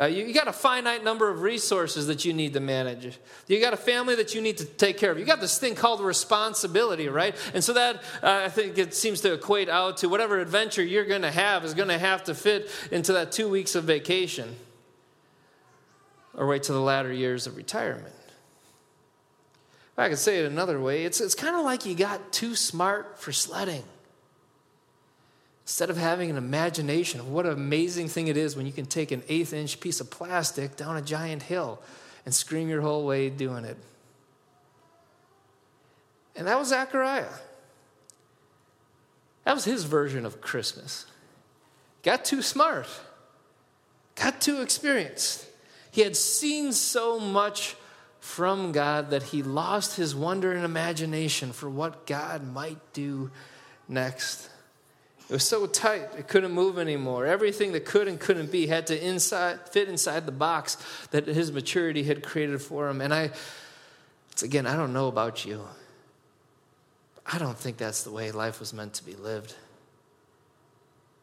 Uh, 0.00 0.06
you, 0.06 0.26
you, 0.26 0.32
got 0.32 0.46
a 0.46 0.52
finite 0.52 1.02
number 1.02 1.28
of 1.28 1.42
resources 1.42 2.06
that 2.06 2.24
you 2.24 2.32
need 2.32 2.52
to 2.52 2.60
manage. 2.60 3.18
You 3.48 3.60
got 3.60 3.74
a 3.74 3.78
family 3.78 4.14
that 4.14 4.32
you 4.32 4.40
need 4.40 4.58
to 4.58 4.64
take 4.64 4.96
care 4.96 5.10
of. 5.10 5.18
You 5.18 5.24
got 5.24 5.40
this 5.40 5.58
thing 5.58 5.74
called 5.74 6.00
responsibility, 6.00 7.08
right? 7.08 7.34
And 7.52 7.64
so 7.64 7.72
that 7.72 7.96
uh, 8.22 8.42
I 8.44 8.48
think 8.48 8.78
it 8.78 8.94
seems 8.94 9.20
to 9.22 9.32
equate 9.32 9.68
out 9.68 9.96
to 9.98 10.08
whatever 10.08 10.38
adventure 10.38 10.84
you're 10.84 11.04
going 11.04 11.22
to 11.22 11.32
have 11.32 11.64
is 11.64 11.74
going 11.74 11.88
to 11.88 11.98
have 11.98 12.22
to 12.24 12.34
fit 12.34 12.70
into 12.92 13.12
that 13.14 13.32
two 13.32 13.48
weeks 13.48 13.74
of 13.74 13.84
vacation, 13.84 14.54
or 16.34 16.46
wait 16.46 16.62
to 16.64 16.72
the 16.72 16.80
latter 16.80 17.12
years 17.12 17.48
of 17.48 17.56
retirement. 17.56 18.14
If 19.92 19.98
I 19.98 20.08
could 20.10 20.18
say 20.18 20.38
it 20.38 20.46
another 20.46 20.80
way, 20.80 21.06
it's 21.06 21.20
it's 21.20 21.34
kind 21.34 21.56
of 21.56 21.64
like 21.64 21.84
you 21.84 21.96
got 21.96 22.32
too 22.32 22.54
smart 22.54 23.18
for 23.18 23.32
sledding. 23.32 23.82
Instead 25.68 25.90
of 25.90 25.98
having 25.98 26.30
an 26.30 26.38
imagination 26.38 27.20
of 27.20 27.28
what 27.28 27.44
an 27.44 27.52
amazing 27.52 28.08
thing 28.08 28.28
it 28.28 28.38
is 28.38 28.56
when 28.56 28.64
you 28.64 28.72
can 28.72 28.86
take 28.86 29.12
an 29.12 29.22
eighth 29.28 29.52
inch 29.52 29.78
piece 29.80 30.00
of 30.00 30.10
plastic 30.10 30.76
down 30.76 30.96
a 30.96 31.02
giant 31.02 31.42
hill 31.42 31.78
and 32.24 32.34
scream 32.34 32.70
your 32.70 32.80
whole 32.80 33.04
way 33.04 33.28
doing 33.28 33.66
it. 33.66 33.76
And 36.34 36.46
that 36.46 36.58
was 36.58 36.68
Zechariah. 36.68 37.28
That 39.44 39.54
was 39.54 39.66
his 39.66 39.84
version 39.84 40.24
of 40.24 40.40
Christmas. 40.40 41.04
Got 42.02 42.24
too 42.24 42.40
smart, 42.40 42.88
got 44.14 44.40
too 44.40 44.62
experienced. 44.62 45.44
He 45.90 46.00
had 46.00 46.16
seen 46.16 46.72
so 46.72 47.20
much 47.20 47.76
from 48.20 48.72
God 48.72 49.10
that 49.10 49.24
he 49.24 49.42
lost 49.42 49.96
his 49.96 50.14
wonder 50.14 50.50
and 50.50 50.64
imagination 50.64 51.52
for 51.52 51.68
what 51.68 52.06
God 52.06 52.42
might 52.54 52.94
do 52.94 53.30
next. 53.86 54.48
It 55.28 55.32
was 55.34 55.44
so 55.44 55.66
tight, 55.66 56.08
it 56.16 56.26
couldn't 56.26 56.52
move 56.52 56.78
anymore. 56.78 57.26
Everything 57.26 57.72
that 57.72 57.84
could 57.84 58.08
and 58.08 58.18
couldn't 58.18 58.50
be 58.50 58.66
had 58.66 58.86
to 58.86 59.06
inside, 59.06 59.68
fit 59.68 59.88
inside 59.88 60.24
the 60.24 60.32
box 60.32 60.78
that 61.10 61.26
his 61.26 61.52
maturity 61.52 62.02
had 62.02 62.22
created 62.22 62.62
for 62.62 62.88
him. 62.88 63.02
And 63.02 63.12
I, 63.12 63.30
again, 64.42 64.66
I 64.66 64.74
don't 64.74 64.94
know 64.94 65.06
about 65.06 65.44
you. 65.44 65.62
I 67.30 67.38
don't 67.38 67.58
think 67.58 67.76
that's 67.76 68.04
the 68.04 68.10
way 68.10 68.30
life 68.30 68.58
was 68.58 68.72
meant 68.72 68.94
to 68.94 69.04
be 69.04 69.14
lived. 69.14 69.54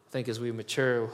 I 0.08 0.12
think 0.12 0.28
as 0.28 0.38
we 0.38 0.52
mature, 0.52 1.10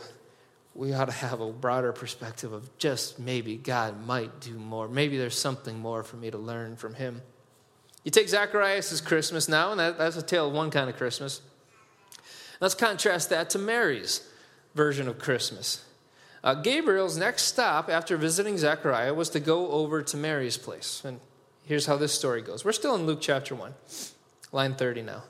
we 0.74 0.92
ought 0.92 1.06
to 1.06 1.12
have 1.12 1.40
a 1.40 1.50
broader 1.50 1.94
perspective 1.94 2.52
of 2.52 2.76
just 2.76 3.18
maybe 3.18 3.56
God 3.56 4.06
might 4.06 4.40
do 4.40 4.52
more. 4.52 4.86
Maybe 4.86 5.16
there's 5.16 5.38
something 5.38 5.78
more 5.78 6.02
for 6.02 6.16
me 6.16 6.30
to 6.30 6.36
learn 6.36 6.76
from 6.76 6.92
him. 6.92 7.22
You 8.04 8.10
take 8.10 8.28
Zechariah's 8.28 9.00
Christmas 9.00 9.48
now, 9.48 9.70
and 9.70 9.80
that, 9.80 9.96
that's 9.96 10.16
a 10.16 10.22
tale 10.22 10.48
of 10.48 10.52
one 10.52 10.70
kind 10.70 10.90
of 10.90 10.96
Christmas. 10.96 11.40
Let's 12.62 12.76
contrast 12.76 13.30
that 13.30 13.50
to 13.50 13.58
Mary's 13.58 14.24
version 14.76 15.08
of 15.08 15.18
Christmas. 15.18 15.84
Uh, 16.44 16.54
Gabriel's 16.54 17.16
next 17.16 17.46
stop 17.46 17.90
after 17.90 18.16
visiting 18.16 18.56
Zechariah 18.56 19.14
was 19.14 19.30
to 19.30 19.40
go 19.40 19.72
over 19.72 20.00
to 20.00 20.16
Mary's 20.16 20.56
place. 20.56 21.02
And 21.04 21.18
here's 21.64 21.86
how 21.86 21.96
this 21.96 22.12
story 22.14 22.40
goes. 22.40 22.64
We're 22.64 22.70
still 22.70 22.94
in 22.94 23.04
Luke 23.04 23.18
chapter 23.20 23.56
1, 23.56 23.74
line 24.52 24.74
30 24.76 25.02
now. 25.02 25.24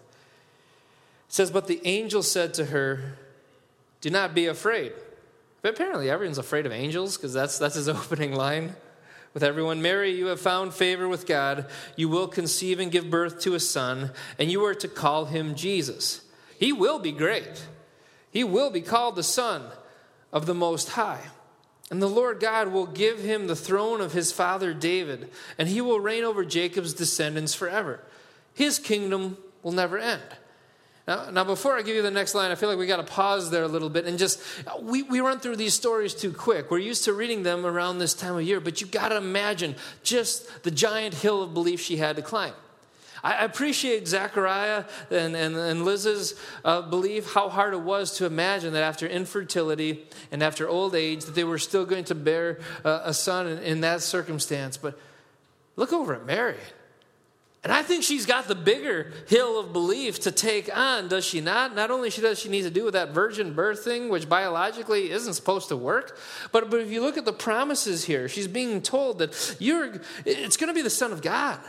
It 1.26 1.32
says, 1.32 1.50
But 1.50 1.68
the 1.68 1.80
angel 1.86 2.22
said 2.22 2.52
to 2.52 2.66
her, 2.66 3.16
Do 4.02 4.10
not 4.10 4.34
be 4.34 4.44
afraid. 4.44 4.92
But 5.62 5.72
apparently, 5.72 6.10
everyone's 6.10 6.36
afraid 6.36 6.66
of 6.66 6.72
angels 6.72 7.16
because 7.16 7.32
that's, 7.32 7.58
that's 7.58 7.76
his 7.76 7.88
opening 7.88 8.34
line 8.34 8.76
with 9.32 9.42
everyone. 9.42 9.80
Mary, 9.80 10.14
you 10.14 10.26
have 10.26 10.40
found 10.40 10.74
favor 10.74 11.08
with 11.08 11.26
God. 11.26 11.64
You 11.96 12.10
will 12.10 12.28
conceive 12.28 12.78
and 12.78 12.92
give 12.92 13.08
birth 13.08 13.40
to 13.40 13.54
a 13.54 13.60
son, 13.60 14.10
and 14.38 14.50
you 14.50 14.62
are 14.66 14.74
to 14.74 14.88
call 14.88 15.24
him 15.24 15.54
Jesus. 15.54 16.21
He 16.62 16.72
will 16.72 17.00
be 17.00 17.10
great. 17.10 17.66
He 18.30 18.44
will 18.44 18.70
be 18.70 18.82
called 18.82 19.16
the 19.16 19.24
Son 19.24 19.64
of 20.32 20.46
the 20.46 20.54
Most 20.54 20.90
High. 20.90 21.22
And 21.90 22.00
the 22.00 22.06
Lord 22.06 22.38
God 22.38 22.68
will 22.68 22.86
give 22.86 23.18
him 23.18 23.48
the 23.48 23.56
throne 23.56 24.00
of 24.00 24.12
his 24.12 24.30
father 24.30 24.72
David, 24.72 25.32
and 25.58 25.68
he 25.68 25.80
will 25.80 25.98
reign 25.98 26.22
over 26.22 26.44
Jacob's 26.44 26.94
descendants 26.94 27.52
forever. 27.52 27.98
His 28.54 28.78
kingdom 28.78 29.38
will 29.64 29.72
never 29.72 29.98
end. 29.98 30.22
Now, 31.08 31.30
now, 31.30 31.42
before 31.42 31.76
I 31.76 31.82
give 31.82 31.96
you 31.96 32.02
the 32.02 32.12
next 32.12 32.32
line, 32.32 32.52
I 32.52 32.54
feel 32.54 32.68
like 32.68 32.78
we 32.78 32.86
got 32.86 33.04
to 33.04 33.12
pause 33.12 33.50
there 33.50 33.64
a 33.64 33.68
little 33.68 33.90
bit 33.90 34.06
and 34.06 34.16
just, 34.16 34.40
we, 34.80 35.02
we 35.02 35.18
run 35.20 35.40
through 35.40 35.56
these 35.56 35.74
stories 35.74 36.14
too 36.14 36.32
quick. 36.32 36.70
We're 36.70 36.78
used 36.78 37.02
to 37.06 37.12
reading 37.12 37.42
them 37.42 37.66
around 37.66 37.98
this 37.98 38.14
time 38.14 38.36
of 38.36 38.42
year, 38.42 38.60
but 38.60 38.80
you 38.80 38.86
got 38.86 39.08
to 39.08 39.16
imagine 39.16 39.74
just 40.04 40.62
the 40.62 40.70
giant 40.70 41.14
hill 41.14 41.42
of 41.42 41.54
belief 41.54 41.80
she 41.80 41.96
had 41.96 42.14
to 42.14 42.22
climb. 42.22 42.54
I 43.22 43.44
appreciate 43.44 44.08
Zechariah 44.08 44.84
and, 45.10 45.36
and, 45.36 45.56
and 45.56 45.84
Liz's 45.84 46.34
uh, 46.64 46.82
belief 46.82 47.32
how 47.32 47.48
hard 47.48 47.72
it 47.72 47.80
was 47.80 48.16
to 48.18 48.26
imagine 48.26 48.72
that 48.72 48.82
after 48.82 49.06
infertility 49.06 50.04
and 50.32 50.42
after 50.42 50.68
old 50.68 50.96
age 50.96 51.24
that 51.26 51.34
they 51.36 51.44
were 51.44 51.58
still 51.58 51.86
going 51.86 52.04
to 52.04 52.16
bear 52.16 52.58
uh, 52.84 53.02
a 53.04 53.14
son 53.14 53.46
in, 53.46 53.58
in 53.58 53.80
that 53.82 54.02
circumstance. 54.02 54.76
But 54.76 54.98
look 55.76 55.92
over 55.92 56.14
at 56.14 56.26
Mary. 56.26 56.56
And 57.64 57.72
I 57.72 57.82
think 57.82 58.02
she's 58.02 58.26
got 58.26 58.48
the 58.48 58.56
bigger 58.56 59.12
hill 59.28 59.60
of 59.60 59.72
belief 59.72 60.18
to 60.22 60.32
take 60.32 60.76
on, 60.76 61.06
does 61.06 61.24
she 61.24 61.40
not? 61.40 61.76
Not 61.76 61.92
only 61.92 62.10
does 62.10 62.40
she 62.40 62.48
need 62.48 62.62
to 62.62 62.70
do 62.70 62.84
with 62.84 62.94
that 62.94 63.10
virgin 63.10 63.54
birth 63.54 63.84
thing, 63.84 64.08
which 64.08 64.28
biologically 64.28 65.12
isn't 65.12 65.34
supposed 65.34 65.68
to 65.68 65.76
work, 65.76 66.18
but, 66.50 66.70
but 66.70 66.80
if 66.80 66.90
you 66.90 67.00
look 67.00 67.16
at 67.16 67.24
the 67.24 67.32
promises 67.32 68.04
here, 68.04 68.28
she's 68.28 68.48
being 68.48 68.82
told 68.82 69.20
that 69.20 69.56
you're, 69.60 70.00
it's 70.24 70.56
going 70.56 70.68
to 70.68 70.74
be 70.74 70.82
the 70.82 70.90
Son 70.90 71.12
of 71.12 71.22
God. 71.22 71.60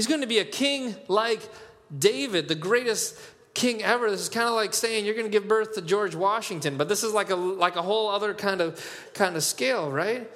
He's 0.00 0.06
going 0.06 0.22
to 0.22 0.26
be 0.26 0.38
a 0.38 0.46
king 0.46 0.96
like 1.08 1.46
David, 1.94 2.48
the 2.48 2.54
greatest 2.54 3.20
king 3.52 3.82
ever. 3.82 4.10
This 4.10 4.22
is 4.22 4.28
kind 4.30 4.48
of 4.48 4.54
like 4.54 4.72
saying 4.72 5.04
you're 5.04 5.12
going 5.12 5.26
to 5.26 5.30
give 5.30 5.46
birth 5.46 5.74
to 5.74 5.82
George 5.82 6.14
Washington, 6.14 6.78
but 6.78 6.88
this 6.88 7.04
is 7.04 7.12
like 7.12 7.28
a 7.28 7.34
like 7.36 7.76
a 7.76 7.82
whole 7.82 8.08
other 8.08 8.32
kind 8.32 8.62
of 8.62 8.82
kind 9.12 9.36
of 9.36 9.44
scale, 9.44 9.90
right? 9.90 10.26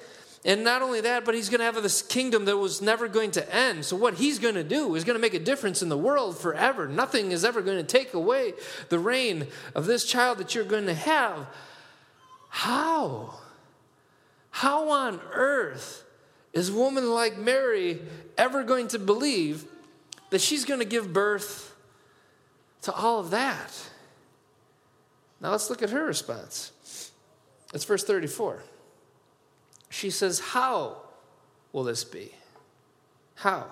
And 0.45 0.63
not 0.63 0.83
only 0.83 1.01
that, 1.01 1.25
but 1.25 1.33
he's 1.33 1.49
going 1.49 1.61
to 1.61 1.65
have 1.65 1.81
this 1.81 2.03
kingdom 2.03 2.45
that 2.45 2.55
was 2.57 2.79
never 2.79 3.07
going 3.07 3.31
to 3.31 3.55
end. 3.55 3.85
So 3.85 3.95
what 3.95 4.13
he's 4.13 4.37
going 4.37 4.53
to 4.53 4.63
do 4.63 4.93
is 4.93 5.03
going 5.03 5.17
to 5.17 5.19
make 5.19 5.33
a 5.33 5.39
difference 5.39 5.81
in 5.81 5.89
the 5.89 5.97
world 5.97 6.37
forever. 6.37 6.87
Nothing 6.87 7.31
is 7.31 7.43
ever 7.43 7.63
going 7.63 7.77
to 7.77 7.83
take 7.83 8.13
away 8.13 8.53
the 8.89 8.99
reign 8.99 9.47
of 9.73 9.87
this 9.87 10.05
child 10.05 10.37
that 10.37 10.53
you're 10.53 10.63
going 10.63 10.85
to 10.85 10.93
have. 10.93 11.47
How? 12.49 13.39
How 14.51 14.89
on 14.91 15.19
earth 15.33 16.04
is 16.55 16.69
a 16.69 16.73
woman 16.73 17.11
like 17.11 17.37
Mary 17.37 17.99
ever 18.37 18.63
going 18.63 18.87
to 18.87 18.97
believe 18.97 19.65
that 20.31 20.41
she's 20.41 20.65
going 20.65 20.79
to 20.79 20.85
give 20.85 21.13
birth 21.13 21.75
to 22.83 22.93
all 22.93 23.19
of 23.19 23.29
that? 23.29 23.71
Now 25.41 25.51
let's 25.51 25.69
look 25.69 25.83
at 25.83 25.89
her 25.91 26.05
response. 26.05 27.11
It's 27.73 27.83
verse 27.83 28.05
34. 28.05 28.63
She 29.89 30.09
says, 30.09 30.39
How 30.39 30.97
will 31.73 31.83
this 31.83 32.05
be? 32.05 32.31
How? 33.35 33.67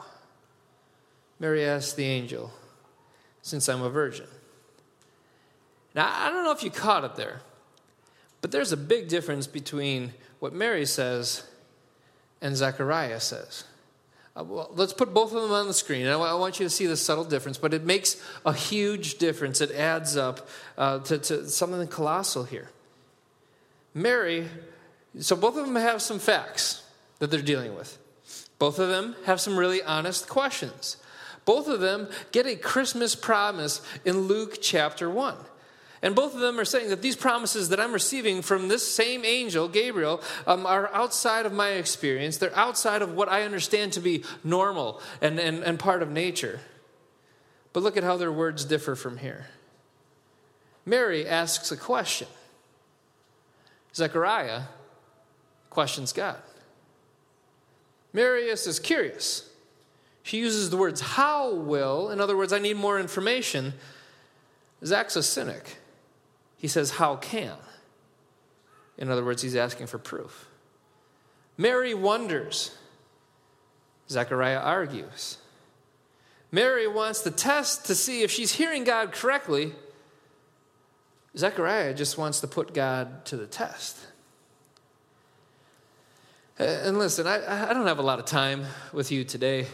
Mary 1.39 1.65
asked 1.65 1.95
the 1.95 2.03
angel, 2.03 2.51
Since 3.41 3.69
I'm 3.69 3.81
a 3.81 3.89
virgin. 3.89 4.27
Now, 5.95 6.11
I 6.13 6.29
don't 6.29 6.43
know 6.43 6.51
if 6.51 6.63
you 6.63 6.71
caught 6.71 7.03
it 7.03 7.15
there, 7.15 7.41
but 8.41 8.51
there's 8.51 8.71
a 8.71 8.77
big 8.77 9.07
difference 9.07 9.47
between 9.47 10.13
what 10.39 10.53
Mary 10.53 10.85
says 10.85 11.43
and 12.43 12.55
Zechariah 12.55 13.19
says. 13.19 13.63
Uh, 14.35 14.43
well, 14.43 14.71
let's 14.75 14.93
put 14.93 15.13
both 15.13 15.33
of 15.33 15.41
them 15.41 15.51
on 15.51 15.67
the 15.67 15.73
screen. 15.73 16.05
I, 16.07 16.13
I, 16.13 16.33
want 16.33 16.59
you 16.59 16.65
to 16.65 16.69
see 16.69 16.85
the 16.85 16.97
subtle 16.97 17.23
difference, 17.23 17.57
but 17.57 17.73
it 17.73 17.85
makes 17.85 18.21
a 18.45 18.53
huge 18.53 19.17
difference. 19.17 19.61
It 19.61 19.71
adds 19.71 20.17
up 20.17 20.47
uh, 20.77 20.99
to, 20.99 21.17
to 21.19 21.49
something 21.49 21.87
colossal 21.87 22.43
here. 22.43 22.69
Mary, 23.93 24.47
so 25.19 25.35
both 25.35 25.55
of 25.55 25.65
them 25.65 25.75
have 25.75 26.01
some 26.01 26.19
facts 26.19 26.83
that 27.19 27.31
they're 27.31 27.41
dealing 27.41 27.75
with. 27.75 27.97
Both 28.59 28.79
of 28.79 28.89
them 28.89 29.15
have 29.25 29.39
some 29.39 29.57
really 29.57 29.83
honest 29.83 30.27
questions. 30.27 30.97
Both 31.45 31.67
of 31.67 31.79
them 31.79 32.09
get 32.31 32.47
a 32.47 32.55
Christmas 32.55 33.15
promise 33.15 33.81
in 34.03 34.21
Luke 34.21 34.57
chapter 34.61 35.09
1. 35.09 35.35
And 36.03 36.15
both 36.15 36.35
of 36.35 36.41
them 36.41 36.59
are 36.59 36.65
saying 36.65 36.89
that 36.89 37.01
these 37.01 37.15
promises 37.15 37.69
that 37.69 37.79
I'm 37.79 37.93
receiving 37.93 38.41
from 38.41 38.67
this 38.67 38.85
same 38.85 39.23
angel, 39.23 39.69
Gabriel, 39.69 40.21
um, 40.45 40.65
are 40.65 40.93
outside 40.93 41.45
of 41.45 41.53
my 41.53 41.69
experience. 41.69 42.37
They're 42.37 42.55
outside 42.55 43.01
of 43.01 43.13
what 43.13 43.29
I 43.29 43.43
understand 43.43 43.93
to 43.93 44.01
be 44.01 44.25
normal 44.43 45.01
and, 45.21 45.39
and, 45.39 45.63
and 45.63 45.79
part 45.79 46.01
of 46.01 46.11
nature. 46.11 46.59
But 47.71 47.83
look 47.83 47.95
at 47.95 48.03
how 48.03 48.17
their 48.17 48.33
words 48.33 48.65
differ 48.65 48.95
from 48.95 49.17
here. 49.17 49.47
Mary 50.85 51.25
asks 51.25 51.71
a 51.71 51.77
question, 51.77 52.27
Zechariah 53.95 54.63
questions 55.69 56.11
God. 56.11 56.37
Mary's 58.11 58.67
is 58.67 58.77
curious. 58.77 59.49
She 60.21 60.37
uses 60.37 60.69
the 60.69 60.77
words 60.77 60.99
how 60.99 61.53
will, 61.53 62.09
in 62.09 62.19
other 62.19 62.35
words, 62.35 62.51
I 62.51 62.59
need 62.59 62.75
more 62.75 62.99
information. 62.99 63.73
Zach's 64.83 65.15
a 65.15 65.23
cynic. 65.23 65.77
He 66.63 66.69
says, 66.69 66.91
How 66.91 67.17
can? 67.17 67.57
In 68.97 69.11
other 69.11 69.25
words, 69.25 69.41
he's 69.41 69.55
asking 69.55 69.87
for 69.87 69.97
proof. 69.97 70.47
Mary 71.57 71.93
wonders. 71.93 72.73
Zechariah 74.09 74.59
argues. 74.59 75.39
Mary 76.53 76.87
wants 76.87 77.19
to 77.23 77.31
test 77.31 77.87
to 77.87 77.95
see 77.95 78.21
if 78.21 78.31
she's 78.31 78.53
hearing 78.53 78.85
God 78.85 79.11
correctly. 79.11 79.73
Zechariah 81.37 81.93
just 81.93 82.17
wants 82.17 82.39
to 82.39 82.47
put 82.47 82.73
God 82.73 83.25
to 83.25 83.35
the 83.35 83.45
test. 83.45 83.97
And 86.57 86.97
listen, 86.97 87.27
I, 87.27 87.71
I 87.71 87.73
don't 87.73 87.87
have 87.87 87.99
a 87.99 88.03
lot 88.03 88.19
of 88.19 88.25
time 88.25 88.63
with 88.93 89.11
you 89.11 89.25
today. 89.25 89.67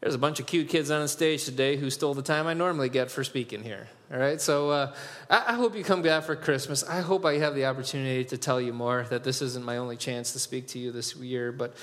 There's 0.00 0.14
a 0.14 0.18
bunch 0.18 0.40
of 0.40 0.46
cute 0.46 0.70
kids 0.70 0.90
on 0.90 1.02
the 1.02 1.08
stage 1.08 1.44
today 1.44 1.76
who 1.76 1.90
stole 1.90 2.14
the 2.14 2.22
time 2.22 2.46
I 2.46 2.54
normally 2.54 2.88
get 2.88 3.10
for 3.10 3.24
speaking 3.24 3.62
here. 3.62 3.88
All 4.10 4.18
right, 4.18 4.40
so 4.40 4.70
uh, 4.70 4.94
I, 5.28 5.44
I, 5.48 5.54
hope 5.54 5.76
you 5.76 5.84
come 5.84 6.00
back 6.00 6.24
for 6.24 6.34
Christmas. 6.34 6.82
I 6.82 7.00
hope 7.00 7.26
I 7.26 7.34
have 7.38 7.54
the 7.54 7.66
opportunity 7.66 8.24
to 8.24 8.38
tell 8.38 8.58
you 8.58 8.72
more, 8.72 9.06
that 9.10 9.22
this 9.22 9.42
isn't 9.42 9.62
my 9.62 9.76
only 9.76 9.98
chance 9.98 10.32
to 10.32 10.38
speak 10.38 10.66
to 10.68 10.78
you 10.78 10.92
this 10.92 11.14
year. 11.16 11.52
But 11.52 11.74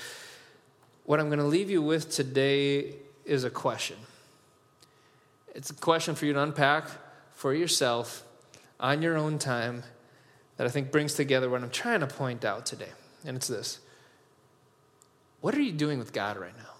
what 1.04 1.20
I'm 1.20 1.26
going 1.26 1.38
to 1.38 1.44
leave 1.44 1.70
you 1.70 1.82
with 1.82 2.10
today 2.10 2.96
is 3.24 3.44
a 3.44 3.50
question. 3.50 3.96
It's 5.54 5.70
a 5.70 5.74
question 5.74 6.16
for 6.16 6.26
you 6.26 6.32
to 6.32 6.42
unpack 6.42 6.88
for 7.32 7.54
yourself 7.54 8.24
on 8.80 9.02
your 9.02 9.16
own 9.16 9.38
time 9.38 9.84
that 10.56 10.66
I 10.66 10.70
think 10.70 10.90
brings 10.90 11.14
together 11.14 11.48
what 11.48 11.62
I'm 11.62 11.70
trying 11.70 12.00
to 12.00 12.08
point 12.08 12.44
out 12.44 12.66
today. 12.66 12.90
And 13.24 13.36
it's 13.36 13.46
this 13.46 13.78
What 15.40 15.54
are 15.54 15.62
you 15.62 15.72
doing 15.72 16.00
with 16.00 16.12
God 16.12 16.38
right 16.38 16.56
now? 16.56 16.74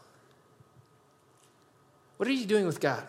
What 2.16 2.28
are 2.28 2.32
you 2.32 2.46
doing 2.46 2.66
with 2.66 2.80
God? 2.80 3.04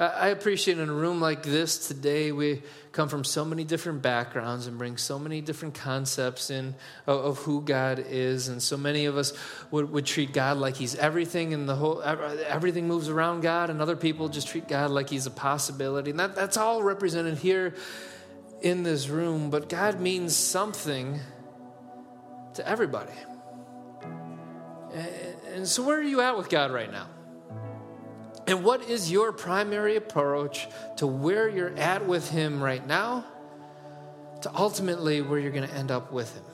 I 0.00 0.28
appreciate 0.28 0.78
in 0.78 0.88
a 0.88 0.94
room 0.94 1.20
like 1.20 1.42
this 1.42 1.86
today, 1.88 2.32
we 2.32 2.62
come 2.90 3.10
from 3.10 3.22
so 3.22 3.44
many 3.44 3.64
different 3.64 4.00
backgrounds 4.00 4.66
and 4.66 4.78
bring 4.78 4.96
so 4.96 5.18
many 5.18 5.42
different 5.42 5.74
concepts 5.74 6.48
in 6.48 6.74
of, 7.06 7.24
of, 7.24 7.38
who 7.40 7.60
God 7.60 8.02
is. 8.08 8.48
And 8.48 8.62
so 8.62 8.78
many 8.78 9.04
of 9.04 9.18
us 9.18 9.34
would, 9.70 9.90
would 9.92 10.06
treat 10.06 10.32
God 10.32 10.56
like 10.56 10.76
He's 10.76 10.94
everything, 10.94 11.52
and 11.52 11.68
the 11.68 11.74
whole 11.74 12.00
everything 12.02 12.88
moves 12.88 13.10
around 13.10 13.42
God, 13.42 13.68
and 13.68 13.82
other 13.82 13.94
people 13.94 14.30
just 14.30 14.48
treat 14.48 14.66
God 14.66 14.90
like 14.90 15.10
He's 15.10 15.26
a 15.26 15.30
possibility. 15.30 16.12
And 16.12 16.18
that, 16.18 16.34
that's 16.34 16.56
all 16.56 16.82
represented 16.82 17.36
here 17.36 17.74
in 18.62 18.82
this 18.84 19.10
room. 19.10 19.50
But 19.50 19.68
God 19.68 20.00
means 20.00 20.34
something 20.34 21.20
to 22.54 22.66
everybody. 22.66 23.12
And, 24.94 25.08
and 25.54 25.68
so, 25.68 25.82
where 25.82 25.98
are 25.98 26.02
you 26.02 26.22
at 26.22 26.38
with 26.38 26.48
God 26.48 26.70
right 26.70 26.90
now? 26.90 27.06
And 28.46 28.64
what 28.64 28.88
is 28.88 29.10
your 29.10 29.32
primary 29.32 29.96
approach 29.96 30.68
to 30.96 31.06
where 31.06 31.48
you're 31.48 31.76
at 31.76 32.06
with 32.06 32.30
Him 32.30 32.62
right 32.62 32.84
now, 32.86 33.24
to 34.42 34.50
ultimately 34.54 35.22
where 35.22 35.38
you're 35.38 35.52
going 35.52 35.68
to 35.68 35.74
end 35.74 35.90
up 35.90 36.12
with 36.12 36.34
Him? 36.34 36.44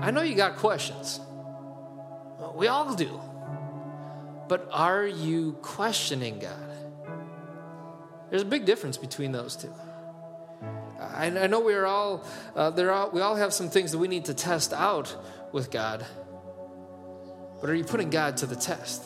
I 0.00 0.10
know 0.10 0.22
you 0.22 0.34
got 0.34 0.56
questions. 0.56 1.20
We 2.54 2.66
all 2.66 2.94
do. 2.94 3.20
But 4.48 4.68
are 4.72 5.06
you 5.06 5.52
questioning 5.62 6.38
God? 6.38 6.68
There's 8.30 8.42
a 8.42 8.46
big 8.46 8.64
difference 8.64 8.96
between 8.96 9.32
those 9.32 9.56
two. 9.56 9.72
I, 11.00 11.26
I 11.26 11.46
know 11.46 11.60
we 11.60 11.74
are 11.74 11.86
all, 11.86 12.24
uh, 12.54 12.70
there 12.70 12.92
are, 12.92 13.08
we 13.10 13.20
all 13.20 13.36
have 13.36 13.54
some 13.54 13.70
things 13.70 13.92
that 13.92 13.98
we 13.98 14.08
need 14.08 14.26
to 14.26 14.34
test 14.34 14.72
out 14.72 15.14
with 15.52 15.70
God. 15.70 16.04
But 17.60 17.70
are 17.70 17.74
you 17.74 17.84
putting 17.84 18.10
God 18.10 18.36
to 18.38 18.46
the 18.46 18.56
test? 18.56 19.02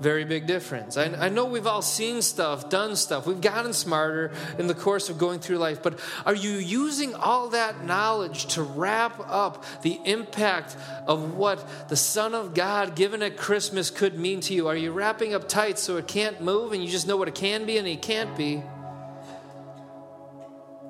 Very 0.00 0.24
big 0.24 0.46
difference. 0.46 0.96
I, 0.96 1.04
I, 1.04 1.28
know 1.28 1.44
we've 1.44 1.68
all 1.68 1.82
seen 1.82 2.20
stuff, 2.20 2.68
done 2.68 2.96
stuff. 2.96 3.26
We've 3.26 3.40
gotten 3.40 3.72
smarter 3.72 4.32
in 4.58 4.66
the 4.66 4.74
course 4.74 5.08
of 5.08 5.18
going 5.18 5.38
through 5.38 5.58
life, 5.58 5.84
but 5.84 6.00
are 6.26 6.34
you 6.34 6.52
using 6.52 7.14
all 7.14 7.50
that 7.50 7.84
knowledge 7.84 8.46
to 8.54 8.62
wrap 8.62 9.20
up 9.28 9.64
the 9.82 10.00
impact 10.04 10.76
of 11.06 11.34
what 11.34 11.88
the 11.88 11.96
Son 11.96 12.34
of 12.34 12.54
God 12.54 12.96
given 12.96 13.22
at 13.22 13.36
Christmas 13.36 13.88
could 13.88 14.18
mean 14.18 14.40
to 14.40 14.54
you? 14.54 14.66
Are 14.66 14.76
you 14.76 14.90
wrapping 14.90 15.32
up 15.32 15.48
tight 15.48 15.78
so 15.78 15.96
it 15.96 16.08
can't 16.08 16.40
move 16.40 16.72
and 16.72 16.82
you 16.82 16.90
just 16.90 17.06
know 17.06 17.16
what 17.16 17.28
it 17.28 17.36
can 17.36 17.64
be 17.64 17.78
and 17.78 17.86
it 17.86 18.02
can't 18.02 18.36
be? 18.36 18.64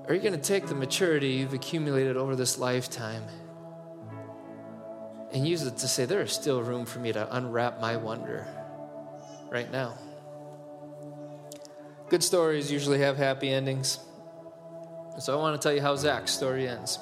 Are 0.09 0.14
you 0.14 0.21
going 0.21 0.35
to 0.35 0.38
take 0.38 0.67
the 0.67 0.75
maturity 0.75 1.29
you've 1.29 1.55
accumulated 1.55 2.17
over 2.17 2.37
this 2.37 2.59
lifetime 2.59 3.25
and 5.31 5.47
use 5.47 5.62
it 5.62 5.77
to 5.79 5.88
say, 5.88 6.07
there 6.07 6.23
is 6.23 6.33
still 6.33 6.62
room 6.62 6.87
for 6.87 7.01
me 7.01 7.12
to 7.12 7.37
unwrap 7.37 7.81
my 7.81 7.97
wonder? 7.97 8.47
Right 9.51 9.71
now. 9.71 9.99
Good 12.09 12.23
stories 12.23 12.71
usually 12.71 13.01
have 13.01 13.17
happy 13.17 13.49
endings. 13.51 13.99
So 15.19 15.33
I 15.33 15.41
want 15.41 15.61
to 15.61 15.67
tell 15.67 15.75
you 15.75 15.81
how 15.81 15.97
Zach's 15.97 16.33
story 16.33 16.69
ends. 16.69 16.99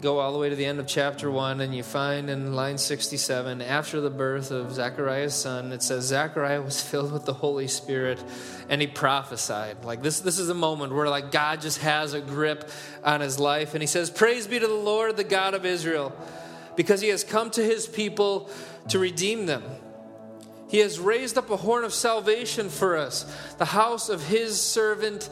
Go 0.00 0.18
all 0.18 0.32
the 0.32 0.38
way 0.38 0.48
to 0.48 0.56
the 0.56 0.64
end 0.64 0.80
of 0.80 0.86
chapter 0.86 1.30
1, 1.30 1.60
and 1.60 1.74
you 1.74 1.82
find 1.82 2.30
in 2.30 2.54
line 2.54 2.78
67, 2.78 3.60
after 3.60 4.00
the 4.00 4.10
birth 4.10 4.50
of 4.50 4.72
Zechariah's 4.72 5.34
son, 5.34 5.72
it 5.72 5.82
says, 5.82 6.04
Zechariah 6.04 6.62
was 6.62 6.82
filled 6.90 7.12
with 7.12 7.24
the 7.24 7.34
Holy 7.34 7.68
Spirit 7.68 8.22
and 8.68 8.80
he 8.80 8.86
prophesied. 8.86 9.84
Like 9.84 10.02
this, 10.02 10.20
this 10.20 10.38
is 10.38 10.48
a 10.48 10.54
moment 10.54 10.92
where 10.92 11.08
like 11.08 11.30
God 11.30 11.60
just 11.60 11.78
has 11.78 12.14
a 12.14 12.20
grip 12.20 12.68
on 13.04 13.20
his 13.20 13.38
life. 13.38 13.74
And 13.74 13.82
he 13.82 13.86
says, 13.86 14.10
Praise 14.10 14.46
be 14.46 14.58
to 14.58 14.66
the 14.66 14.74
Lord, 14.74 15.16
the 15.16 15.24
God 15.24 15.54
of 15.54 15.66
Israel, 15.66 16.16
because 16.74 17.00
he 17.00 17.08
has 17.08 17.22
come 17.22 17.50
to 17.50 17.62
his 17.62 17.86
people 17.86 18.50
to 18.88 18.98
redeem 18.98 19.46
them 19.46 19.62
he 20.72 20.78
has 20.78 20.98
raised 20.98 21.36
up 21.36 21.50
a 21.50 21.56
horn 21.58 21.84
of 21.84 21.92
salvation 21.92 22.70
for 22.70 22.96
us, 22.96 23.26
the 23.58 23.66
house 23.66 24.08
of 24.08 24.24
his 24.24 24.58
servant 24.58 25.28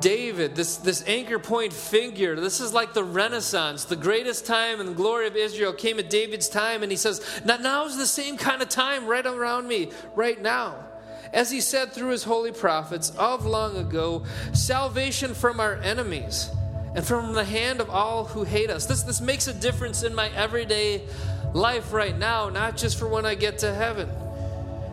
David, 0.00 0.54
this, 0.54 0.76
this 0.76 1.02
anchor 1.06 1.38
point 1.38 1.72
figure. 1.72 2.38
This 2.38 2.60
is 2.60 2.74
like 2.74 2.92
the 2.92 3.02
Renaissance. 3.02 3.84
The 3.84 3.96
greatest 3.96 4.44
time 4.44 4.78
and 4.78 4.90
the 4.90 4.94
glory 4.94 5.28
of 5.28 5.34
Israel 5.34 5.72
came 5.72 5.98
at 5.98 6.10
David's 6.10 6.50
time, 6.50 6.82
and 6.82 6.92
he 6.92 6.98
says, 6.98 7.24
Now, 7.42 7.56
now 7.56 7.86
is 7.86 7.96
the 7.96 8.06
same 8.06 8.36
kind 8.36 8.60
of 8.60 8.68
time 8.68 9.06
right 9.06 9.24
around 9.24 9.66
me, 9.66 9.92
right 10.14 10.40
now. 10.40 10.76
As 11.32 11.50
he 11.50 11.62
said 11.62 11.94
through 11.94 12.10
his 12.10 12.24
holy 12.24 12.52
prophets 12.52 13.08
of 13.16 13.46
long 13.46 13.78
ago, 13.78 14.24
salvation 14.52 15.32
from 15.32 15.58
our 15.58 15.76
enemies 15.76 16.50
and 16.94 17.02
from 17.02 17.32
the 17.32 17.46
hand 17.46 17.80
of 17.80 17.88
all 17.88 18.26
who 18.26 18.44
hate 18.44 18.68
us. 18.68 18.84
This, 18.84 19.04
this 19.04 19.22
makes 19.22 19.48
a 19.48 19.54
difference 19.54 20.02
in 20.02 20.14
my 20.14 20.28
everyday 20.34 21.00
life 21.54 21.94
right 21.94 22.16
now, 22.18 22.50
not 22.50 22.76
just 22.76 22.98
for 22.98 23.08
when 23.08 23.24
I 23.24 23.36
get 23.36 23.56
to 23.60 23.72
heaven 23.72 24.10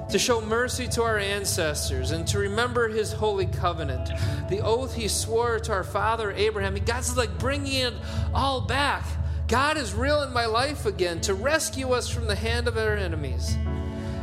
to 0.10 0.20
show 0.20 0.42
mercy 0.42 0.88
to 0.88 1.04
our 1.04 1.18
ancestors 1.18 2.12
and 2.12 2.28
to 2.28 2.38
remember 2.40 2.88
his 2.88 3.14
holy 3.14 3.46
covenant, 3.46 4.12
the 4.50 4.60
oath 4.62 4.94
he 4.94 5.08
swore 5.08 5.60
to 5.60 5.72
our 5.72 5.84
father 5.84 6.32
Abraham. 6.32 6.76
God's 6.86 7.18
like 7.18 7.38
bringing 7.40 7.82
it 7.82 7.94
all 8.34 8.62
back. 8.62 9.06
God 9.48 9.78
is 9.78 9.94
real 9.94 10.22
in 10.24 10.34
my 10.34 10.46
life 10.46 10.86
again 10.86 11.22
to 11.22 11.34
rescue 11.34 11.92
us 11.92 12.10
from 12.10 12.28
the 12.28 12.36
hand 12.36 12.68
of 12.68 12.78
our 12.78 12.96
enemies 12.96 13.56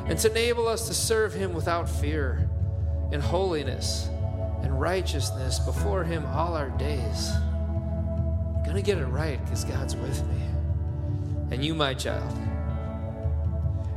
and 0.06 0.18
to 0.18 0.30
enable 0.30 0.66
us 0.66 0.88
to 0.88 0.94
serve 0.94 1.32
him 1.32 1.52
without 1.52 1.88
fear 1.88 2.48
in 3.12 3.20
holiness 3.20 4.08
and 4.62 4.80
righteousness 4.80 5.58
before 5.58 6.04
him 6.04 6.24
all 6.26 6.54
our 6.54 6.70
days. 6.70 7.30
I'm 8.70 8.76
to 8.76 8.82
get 8.82 8.98
it 8.98 9.06
right 9.06 9.42
because 9.44 9.64
God's 9.64 9.96
with 9.96 10.24
me. 10.28 10.42
And 11.50 11.64
you, 11.64 11.74
my 11.74 11.94
child, 11.94 12.36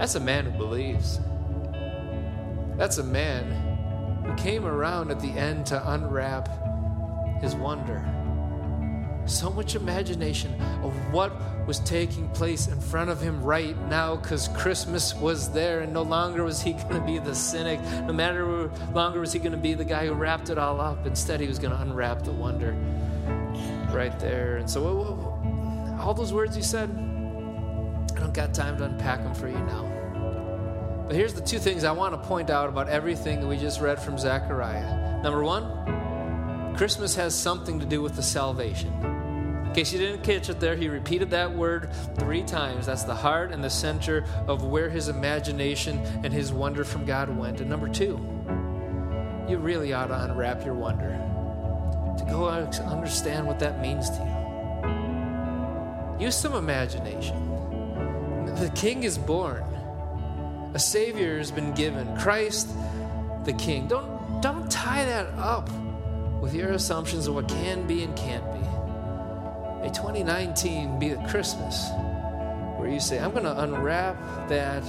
That's 0.00 0.14
a 0.14 0.20
man 0.20 0.46
who 0.46 0.52
believes. 0.52 1.20
That's 2.78 2.96
a 2.96 3.04
man 3.04 3.44
who 4.24 4.34
came 4.34 4.64
around 4.64 5.10
at 5.10 5.20
the 5.20 5.28
end 5.28 5.66
to 5.66 5.92
unwrap 5.92 6.48
his 7.42 7.54
wonder. 7.54 8.02
So 9.26 9.50
much 9.50 9.74
imagination 9.74 10.58
of 10.82 10.94
what 11.12 11.34
was 11.66 11.80
taking 11.80 12.30
place 12.30 12.66
in 12.68 12.80
front 12.80 13.10
of 13.10 13.20
him 13.20 13.42
right 13.42 13.76
now 13.90 14.16
because 14.16 14.48
Christmas 14.48 15.14
was 15.14 15.52
there, 15.52 15.80
and 15.80 15.92
no 15.92 16.00
longer 16.00 16.44
was 16.44 16.62
he 16.62 16.72
going 16.88 16.94
to 16.94 17.00
be 17.00 17.18
the 17.18 17.34
cynic. 17.34 17.78
No 18.06 18.14
matter 18.14 18.70
longer 18.94 19.20
was 19.20 19.34
he 19.34 19.38
going 19.38 19.52
to 19.52 19.58
be 19.58 19.74
the 19.74 19.84
guy 19.84 20.06
who 20.06 20.14
wrapped 20.14 20.48
it 20.48 20.56
all 20.56 20.80
up. 20.80 21.06
Instead, 21.06 21.40
he 21.40 21.46
was 21.46 21.58
going 21.58 21.76
to 21.76 21.82
unwrap 21.82 22.22
the 22.22 22.32
wonder 22.32 22.72
right 23.92 24.18
there. 24.18 24.56
And 24.56 24.70
so, 24.70 24.82
all 26.00 26.14
those 26.14 26.32
words 26.32 26.56
he 26.56 26.62
said, 26.62 26.88
I 26.88 28.20
don't 28.20 28.32
got 28.32 28.54
time 28.54 28.78
to 28.78 28.84
unpack 28.84 29.22
them 29.22 29.34
for 29.34 29.46
you 29.46 29.58
now. 29.58 29.89
But 31.10 31.16
here's 31.16 31.34
the 31.34 31.40
two 31.40 31.58
things 31.58 31.82
I 31.82 31.90
want 31.90 32.14
to 32.14 32.28
point 32.28 32.50
out 32.50 32.68
about 32.68 32.88
everything 32.88 33.40
that 33.40 33.46
we 33.48 33.56
just 33.56 33.80
read 33.80 34.00
from 34.00 34.16
Zechariah. 34.16 35.20
Number 35.24 35.42
one, 35.42 36.76
Christmas 36.76 37.16
has 37.16 37.34
something 37.34 37.80
to 37.80 37.84
do 37.84 38.00
with 38.00 38.14
the 38.14 38.22
salvation. 38.22 38.92
In 39.66 39.72
case 39.74 39.92
you 39.92 39.98
didn't 39.98 40.22
catch 40.22 40.48
it 40.48 40.60
there, 40.60 40.76
he 40.76 40.86
repeated 40.86 41.30
that 41.30 41.52
word 41.52 41.90
three 42.16 42.44
times. 42.44 42.86
That's 42.86 43.02
the 43.02 43.16
heart 43.16 43.50
and 43.50 43.64
the 43.64 43.68
center 43.68 44.24
of 44.46 44.62
where 44.62 44.88
his 44.88 45.08
imagination 45.08 45.98
and 46.22 46.32
his 46.32 46.52
wonder 46.52 46.84
from 46.84 47.04
God 47.04 47.28
went. 47.36 47.60
And 47.60 47.68
number 47.68 47.88
two, 47.88 48.12
you 49.48 49.58
really 49.58 49.92
ought 49.92 50.06
to 50.06 50.24
unwrap 50.26 50.64
your 50.64 50.74
wonder 50.74 51.08
to 52.18 52.24
go 52.26 52.48
understand 52.48 53.48
what 53.48 53.58
that 53.58 53.80
means 53.80 54.10
to 54.10 54.22
you. 56.20 56.26
Use 56.26 56.36
some 56.36 56.54
imagination. 56.54 57.48
The 58.60 58.70
king 58.76 59.02
is 59.02 59.18
born. 59.18 59.64
A 60.74 60.78
savior 60.78 61.38
has 61.38 61.50
been 61.50 61.72
given. 61.74 62.16
Christ 62.16 62.68
the 63.44 63.52
king. 63.52 63.88
Don't 63.88 64.40
don't 64.40 64.70
tie 64.70 65.04
that 65.04 65.26
up 65.38 65.68
with 66.40 66.54
your 66.54 66.70
assumptions 66.70 67.26
of 67.26 67.34
what 67.34 67.48
can 67.48 67.86
be 67.86 68.02
and 68.02 68.16
can't 68.16 68.44
be. 68.52 68.60
May 69.82 69.88
2019 69.88 70.98
be 70.98 71.10
the 71.10 71.28
Christmas 71.28 71.90
where 72.80 72.88
you 72.88 73.00
say, 73.00 73.18
I'm 73.18 73.32
going 73.32 73.44
to 73.44 73.60
unwrap 73.62 74.48
that 74.48 74.82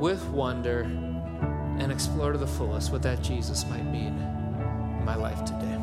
with 0.00 0.24
wonder 0.30 0.80
and 0.80 1.92
explore 1.92 2.32
to 2.32 2.38
the 2.38 2.46
fullest 2.46 2.90
what 2.90 3.02
that 3.02 3.22
Jesus 3.22 3.64
might 3.66 3.84
mean 3.84 4.18
in 4.18 5.04
my 5.04 5.14
life 5.14 5.44
today. 5.44 5.78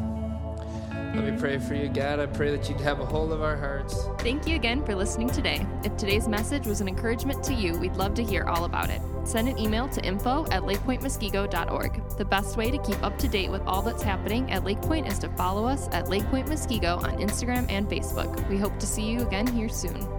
Let 1.15 1.33
me 1.33 1.39
pray 1.39 1.57
for 1.57 1.73
you, 1.73 1.87
God. 1.87 2.19
I 2.19 2.25
pray 2.25 2.51
that 2.51 2.69
you'd 2.69 2.81
have 2.81 2.99
a 2.99 3.05
hold 3.05 3.31
of 3.31 3.41
our 3.41 3.55
hearts. 3.55 3.97
Thank 4.19 4.45
you 4.45 4.55
again 4.55 4.85
for 4.85 4.93
listening 4.93 5.29
today. 5.29 5.65
If 5.83 5.95
today's 5.95 6.27
message 6.27 6.67
was 6.67 6.81
an 6.81 6.87
encouragement 6.87 7.43
to 7.45 7.53
you, 7.53 7.77
we'd 7.79 7.95
love 7.95 8.13
to 8.15 8.23
hear 8.23 8.43
all 8.43 8.65
about 8.65 8.89
it. 8.89 9.01
Send 9.27 9.49
an 9.49 9.59
email 9.59 9.89
to 9.89 10.01
info 10.05 10.45
at 10.51 10.63
lakepointmuskego.org. 10.63 12.17
The 12.17 12.23
best 12.23 12.55
way 12.55 12.71
to 12.71 12.77
keep 12.77 13.03
up 13.03 13.17
to 13.17 13.27
date 13.27 13.51
with 13.51 13.61
all 13.67 13.81
that's 13.81 14.01
happening 14.01 14.49
at 14.49 14.63
Lakepoint 14.63 15.05
is 15.05 15.19
to 15.19 15.27
follow 15.31 15.67
us 15.67 15.89
at 15.91 16.05
Lakepoint 16.05 16.47
Muskego 16.47 17.03
on 17.03 17.17
Instagram 17.17 17.69
and 17.69 17.89
Facebook. 17.89 18.47
We 18.47 18.57
hope 18.57 18.79
to 18.79 18.87
see 18.87 19.03
you 19.03 19.27
again 19.27 19.45
here 19.45 19.67
soon. 19.67 20.16